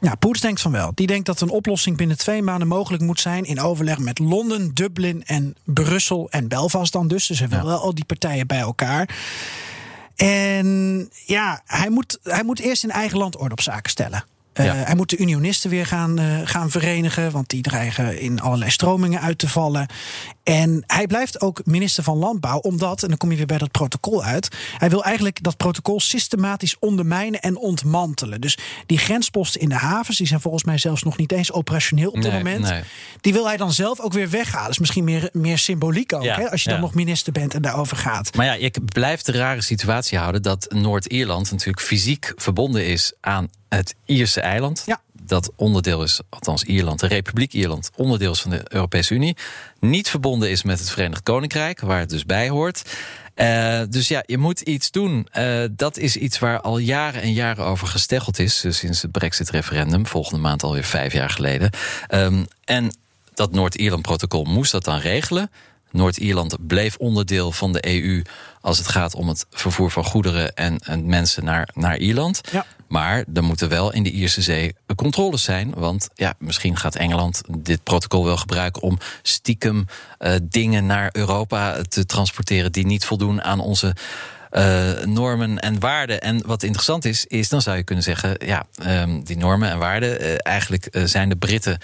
[0.00, 0.92] Ja, Poets denkt van wel.
[0.94, 3.44] Die denkt dat een oplossing binnen twee maanden mogelijk moet zijn.
[3.44, 7.26] in overleg met Londen, Dublin en Brussel en Belfast dan dus.
[7.26, 7.64] Dus wil ja.
[7.64, 9.08] wel al die partijen bij elkaar.
[10.18, 14.24] En ja, hij moet, hij moet eerst in eigen land orde op zaken stellen.
[14.64, 14.74] Ja.
[14.74, 19.20] Hij moet de unionisten weer gaan, uh, gaan verenigen, want die dreigen in allerlei stromingen
[19.20, 19.86] uit te vallen.
[20.42, 23.70] En hij blijft ook minister van Landbouw, omdat, en dan kom je weer bij dat
[23.70, 24.48] protocol uit,
[24.78, 28.40] hij wil eigenlijk dat protocol systematisch ondermijnen en ontmantelen.
[28.40, 32.10] Dus die grensposten in de havens, die zijn volgens mij zelfs nog niet eens operationeel
[32.10, 32.64] op dit nee, moment.
[32.64, 32.82] Nee.
[33.20, 34.62] Die wil hij dan zelf ook weer weghalen.
[34.62, 36.74] Dat is misschien meer, meer symboliek ook, Ja, hè, als je ja.
[36.74, 38.34] dan nog minister bent en daarover gaat.
[38.34, 43.48] Maar ja, je blijft de rare situatie houden dat Noord-Ierland natuurlijk fysiek verbonden is aan
[43.68, 44.82] het Ierse eiland.
[44.86, 45.00] Ja.
[45.12, 49.36] Dat onderdeel is, althans Ierland, de Republiek Ierland, onderdeel is van de Europese Unie.
[49.80, 52.82] Niet verbonden is met het Verenigd Koninkrijk, waar het dus bij hoort.
[53.36, 55.28] Uh, dus ja, je moet iets doen.
[55.38, 58.60] Uh, dat is iets waar al jaren en jaren over gesteggeld is.
[58.60, 61.70] Dus sinds het Brexit-referendum, volgende maand alweer vijf jaar geleden.
[62.14, 62.92] Um, en
[63.34, 65.50] dat Noord-Ierland-protocol moest dat dan regelen.
[65.90, 68.22] Noord-Ierland bleef onderdeel van de EU
[68.60, 72.40] als het gaat om het vervoer van goederen en, en mensen naar, naar Ierland.
[72.52, 72.66] Ja.
[72.88, 75.72] Maar er moeten wel in de Ierse Zee controles zijn.
[75.74, 79.86] Want ja, misschien gaat Engeland dit protocol wel gebruiken om stiekem
[80.18, 83.96] uh, dingen naar Europa te transporteren die niet voldoen aan onze.
[84.52, 86.20] Uh, normen en waarden.
[86.20, 88.66] En wat interessant is, is dan zou je kunnen zeggen: ja,
[89.02, 91.78] um, die normen en waarden, uh, eigenlijk zijn de Britten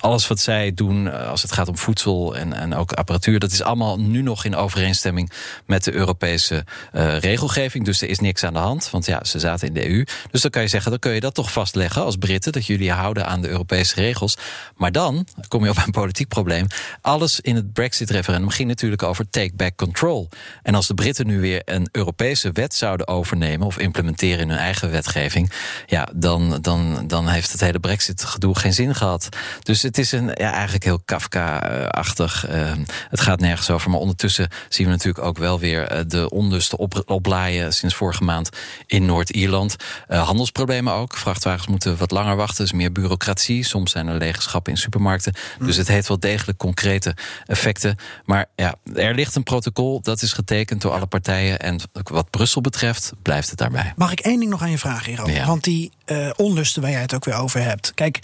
[0.00, 3.52] alles wat zij doen eh, als het gaat om voedsel en, en ook apparatuur, dat
[3.52, 5.30] is allemaal nu nog in overeenstemming
[5.66, 7.84] met de Europese uh, regelgeving.
[7.84, 10.04] Dus er is niks aan de hand, want ja, ze zaten in de EU.
[10.30, 12.92] Dus dan kan je zeggen, dan kun je dat toch vastleggen als Britten, dat jullie
[12.92, 14.36] houden aan de Europese regels.
[14.76, 16.66] Maar dan kom je op een politiek probleem.
[17.00, 20.28] Alles in het Brexit-referendum ging natuurlijk over take back control.
[20.62, 24.58] En als de Britten nu weer een Europese wet zouden overnemen of implementeren in hun
[24.58, 25.52] eigen wetgeving,
[25.86, 29.28] ja, dan, dan, dan heeft het hele Brexit-gedoe geen zin gehad.
[29.62, 32.48] Dus het is een, ja, eigenlijk heel Kafka-achtig.
[32.50, 32.72] Uh,
[33.08, 33.90] het gaat nergens over.
[33.90, 38.24] Maar ondertussen zien we natuurlijk ook wel weer uh, de onlusten op, oplaaien sinds vorige
[38.24, 38.48] maand
[38.86, 39.76] in Noord-Ierland.
[40.08, 41.16] Uh, handelsproblemen ook.
[41.16, 42.64] Vrachtwagens moeten wat langer wachten.
[42.64, 43.64] Dus meer bureaucratie.
[43.64, 45.34] Soms zijn er lege schappen in supermarkten.
[45.58, 45.66] Mm.
[45.66, 47.14] Dus het heeft wel degelijk concrete
[47.46, 47.96] effecten.
[48.24, 50.00] Maar ja, er ligt een protocol.
[50.00, 51.58] Dat is getekend door alle partijen.
[51.58, 53.92] En wat Brussel betreft, blijft het daarbij.
[53.96, 55.34] Mag ik één ding nog aan je vragen, hierover?
[55.34, 55.46] Ja.
[55.46, 57.92] Want die uh, onlusten waar jij het ook weer over hebt.
[57.94, 58.18] Kijk,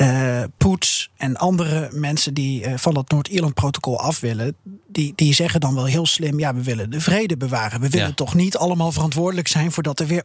[0.00, 5.60] uh, Poets en andere mensen die uh, van dat Noord-Ierland-protocol af willen, die, die zeggen
[5.60, 7.80] dan wel heel slim: ja, we willen de vrede bewaren.
[7.80, 8.14] We willen ja.
[8.14, 10.22] toch niet allemaal verantwoordelijk zijn voordat er weer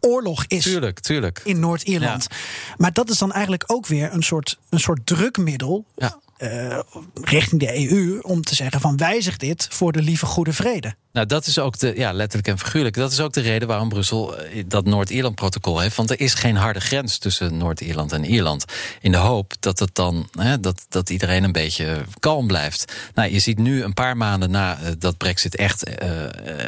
[0.00, 1.40] oorlog is tuurlijk, tuurlijk.
[1.44, 2.26] in Noord-Ierland.
[2.30, 2.36] Ja.
[2.76, 5.84] Maar dat is dan eigenlijk ook weer een soort, een soort drukmiddel.
[5.96, 6.20] Ja.
[6.38, 6.78] Uh,
[7.14, 10.94] richting de EU om te zeggen van wijzig dit voor de lieve goede vrede.
[11.12, 12.94] Nou, dat is ook de, ja, letterlijk en figuurlijk.
[12.94, 14.34] Dat is ook de reden waarom Brussel
[14.66, 15.96] dat Noord-Ierland-protocol heeft.
[15.96, 18.64] Want er is geen harde grens tussen Noord-Ierland en Ierland.
[19.00, 22.92] In de hoop dat het dan, hè, dat, dat iedereen een beetje kalm blijft.
[23.14, 25.90] Nou, je ziet nu een paar maanden na uh, dat Brexit echt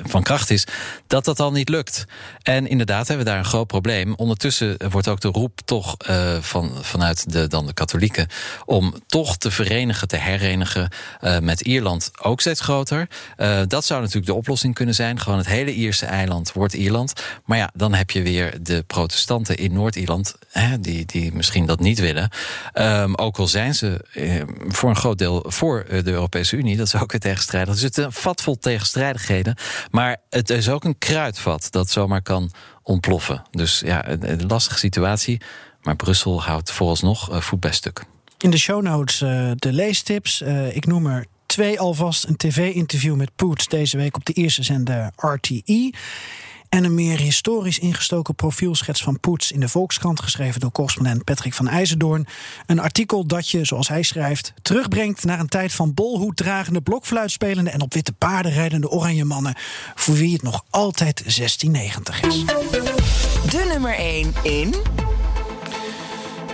[0.05, 0.67] van kracht is,
[1.07, 2.05] dat dat al niet lukt.
[2.43, 4.15] En inderdaad hebben we daar een groot probleem.
[4.15, 5.97] Ondertussen wordt ook de roep toch
[6.41, 8.29] van, vanuit de, dan de katholieken
[8.65, 10.89] om toch te verenigen, te herenigen
[11.41, 13.09] met Ierland ook steeds groter.
[13.69, 15.21] dat zou natuurlijk de oplossing kunnen zijn.
[15.21, 17.13] Gewoon het hele Ierse eiland wordt Ierland.
[17.45, 20.35] Maar ja, dan heb je weer de protestanten in Noord-Ierland,
[20.81, 22.31] die, die misschien dat niet willen.
[22.75, 26.87] Um, ook al zijn ze eh, voor een groot deel voor de Europese Unie, dat
[26.87, 27.75] is ook weer tegenstrijdig.
[27.75, 29.57] Dus het is een vat vol tegenstrijdigheden.
[29.91, 32.51] Maar het is ook een kruidvat dat zomaar kan
[32.83, 33.43] ontploffen.
[33.51, 35.41] Dus ja, een, een lastige situatie.
[35.83, 38.05] Maar Brussel houdt vooralsnog voet bij stuk.
[38.39, 40.43] In de show notes uh, de leestips.
[40.43, 44.63] Uh, ik noem er twee alvast een tv-interview met Poets deze week op de eerste
[44.63, 45.93] zender RTE.
[46.69, 51.55] En een meer historisch ingestoken profielschets van Poets in de Volkskrant, geschreven door correspondent Patrick
[51.55, 52.27] van IJzendoorn.
[52.67, 57.83] Een artikel dat je, zoals hij schrijft, terugbrengt naar een tijd van bolhoeddragende, blokfluitspelende en
[57.83, 59.55] op witte paarden rijdende oranje mannen,
[59.95, 62.45] voor wie het nog altijd 1690 is.
[63.51, 64.75] De nummer 1 in.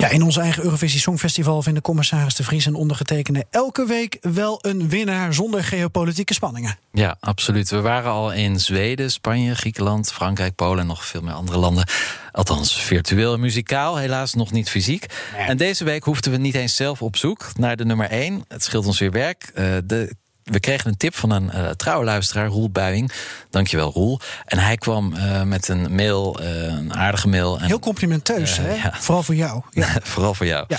[0.04, 4.58] Ja, in ons eigen Eurovisie Songfestival vinden commissaris De Vries en ondergetekende elke week wel
[4.60, 6.78] een winnaar zonder geopolitieke spanningen.
[6.92, 7.70] Ja, absoluut.
[7.70, 11.88] We waren al in Zweden, Spanje, Griekenland, Frankrijk, Polen en nog veel meer andere landen.
[12.32, 15.06] Althans, virtueel en muzikaal, helaas nog niet fysiek.
[15.36, 18.44] En deze week hoefden we niet eens zelf op zoek naar de nummer 1.
[18.48, 19.52] Het scheelt ons weer werk.
[19.54, 23.12] Uh, de we kregen een tip van een uh, trouwe luisteraar, Roel Buijing.
[23.50, 24.20] Dankjewel, Roel.
[24.44, 27.58] En hij kwam uh, met een mail, uh, een aardige mail.
[27.60, 28.74] En, heel complimenteus, hè?
[28.74, 28.92] Ja.
[29.00, 29.62] Vooral voor jou.
[29.74, 29.88] Ja.
[30.02, 30.66] Vooral voor jou.
[30.68, 30.78] Ja.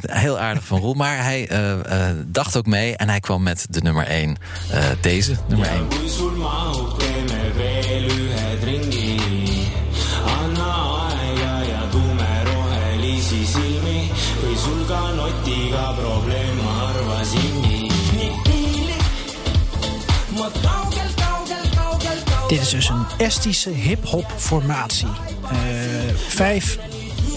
[0.00, 0.94] heel aardig van Roel.
[0.94, 1.48] Maar hij
[2.26, 4.36] dacht ook mee en hij kwam met de nummer 1.
[5.00, 5.88] deze, nummer 1.
[22.50, 25.06] Dit is dus een Estische hip-hop formatie.
[25.06, 25.52] Uh,
[26.14, 26.78] vijf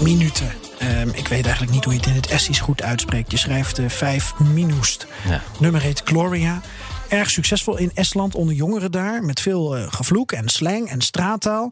[0.01, 0.51] minuten.
[0.82, 3.32] Uh, ik weet eigenlijk niet hoe je het in het Estisch goed uitspreekt.
[3.32, 5.07] Je schrijft uh, vijf minust.
[5.28, 5.41] Ja.
[5.59, 6.61] Nummer heet Gloria.
[7.09, 9.24] Erg succesvol in Estland onder jongeren daar.
[9.24, 11.72] Met veel uh, gevloek en slang en straattaal.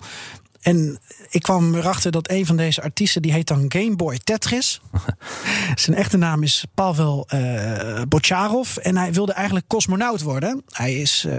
[0.62, 1.00] En
[1.30, 4.82] ik kwam erachter dat een van deze artiesten, die heet dan Gameboy Tetris.
[5.76, 8.78] Zijn echte naam is Pavel uh, Bocharov.
[8.78, 10.64] En hij wilde eigenlijk cosmonaut worden.
[10.70, 11.36] Hij is uh,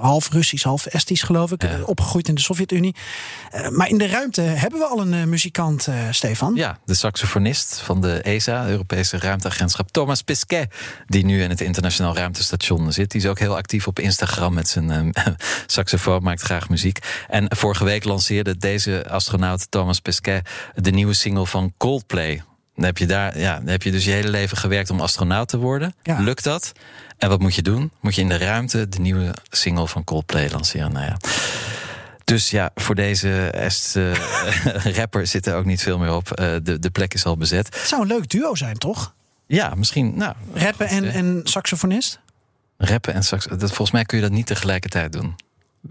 [0.00, 1.62] half Russisch, half Estisch geloof ik.
[1.62, 1.82] Ja.
[1.84, 2.94] opgegroeid in de Sovjet-Unie.
[3.54, 6.54] Uh, maar in de ruimte hebben we al een muzikant, Stefan.
[6.54, 9.90] Ja, de saxofonist van de ESA, Europese Ruimteagentschap.
[9.90, 10.74] Thomas Pesquet,
[11.06, 13.10] die nu in het internationaal ruimtestation zit.
[13.10, 15.14] Die is ook heel actief op Instagram met zijn
[15.66, 16.98] saxofoon, maakt graag muziek.
[17.28, 22.42] En vorige week lanceerde deze astronaut Thomas Pesquet de nieuwe single van Coldplay.
[22.74, 25.48] Dan heb je, daar, ja, dan heb je dus je hele leven gewerkt om astronaut
[25.48, 25.94] te worden.
[26.02, 26.18] Ja.
[26.18, 26.72] Lukt dat?
[27.18, 27.92] En wat moet je doen?
[28.00, 30.92] Moet je in de ruimte de nieuwe single van Coldplay lanceren?
[30.92, 31.16] Nou ja.
[32.24, 34.14] Dus ja, voor deze Est uh,
[34.98, 36.40] rapper zit er ook niet veel meer op.
[36.40, 37.66] Uh, de, de plek is al bezet.
[37.66, 39.14] Het zou een leuk duo zijn, toch?
[39.46, 40.16] Ja, misschien.
[40.16, 42.20] Nou, Rappen en, en saxofonist?
[42.76, 43.66] Rappen en saxofonist.
[43.66, 45.34] Volgens mij kun je dat niet tegelijkertijd doen.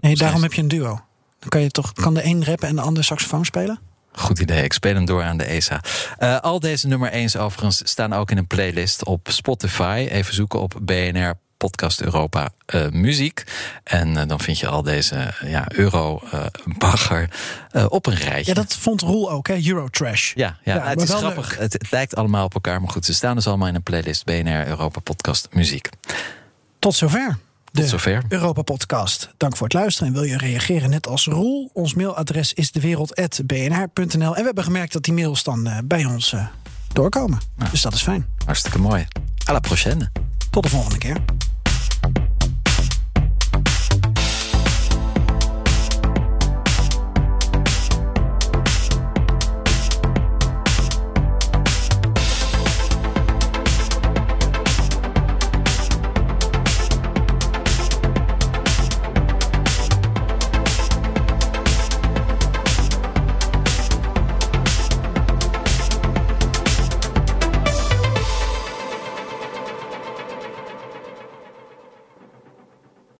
[0.00, 1.00] Nee, daarom heb je een duo.
[1.44, 3.78] Dan kan je toch kan de een rappen en de ander saxofoon spelen?
[4.12, 4.64] Goed idee.
[4.64, 5.80] Ik speel hem door aan de ESA.
[6.18, 10.08] Uh, al deze nummer 1's overigens staan ook in een playlist op Spotify.
[10.10, 13.44] Even zoeken op BNR Podcast Europa uh, Muziek.
[13.82, 17.30] En uh, dan vind je al deze ja, Euro-bagger
[17.88, 18.54] op een rijtje.
[18.54, 19.66] Ja, dat vond Roel ook, hè?
[19.66, 20.34] Eurotrash.
[20.34, 21.58] Ja, ja, ja het is grappig.
[21.58, 24.24] Het, het, lijkt allemaal op elkaar, maar goed, ze staan dus allemaal in een playlist
[24.24, 25.88] BNR Europa Podcast Muziek.
[26.78, 27.38] Tot zover
[27.74, 28.22] Tot zover.
[28.28, 29.34] Europa Podcast.
[29.36, 30.08] Dank voor het luisteren.
[30.08, 31.70] En wil je reageren net als Roel?
[31.72, 34.34] Ons mailadres is dewereld.bnr.nl.
[34.34, 36.46] En we hebben gemerkt dat die mails dan uh, bij ons uh,
[36.92, 37.38] doorkomen.
[37.70, 38.26] Dus dat is fijn.
[38.44, 39.06] Hartstikke mooi.
[39.50, 40.10] À la prochaine.
[40.50, 41.16] Tot de volgende keer.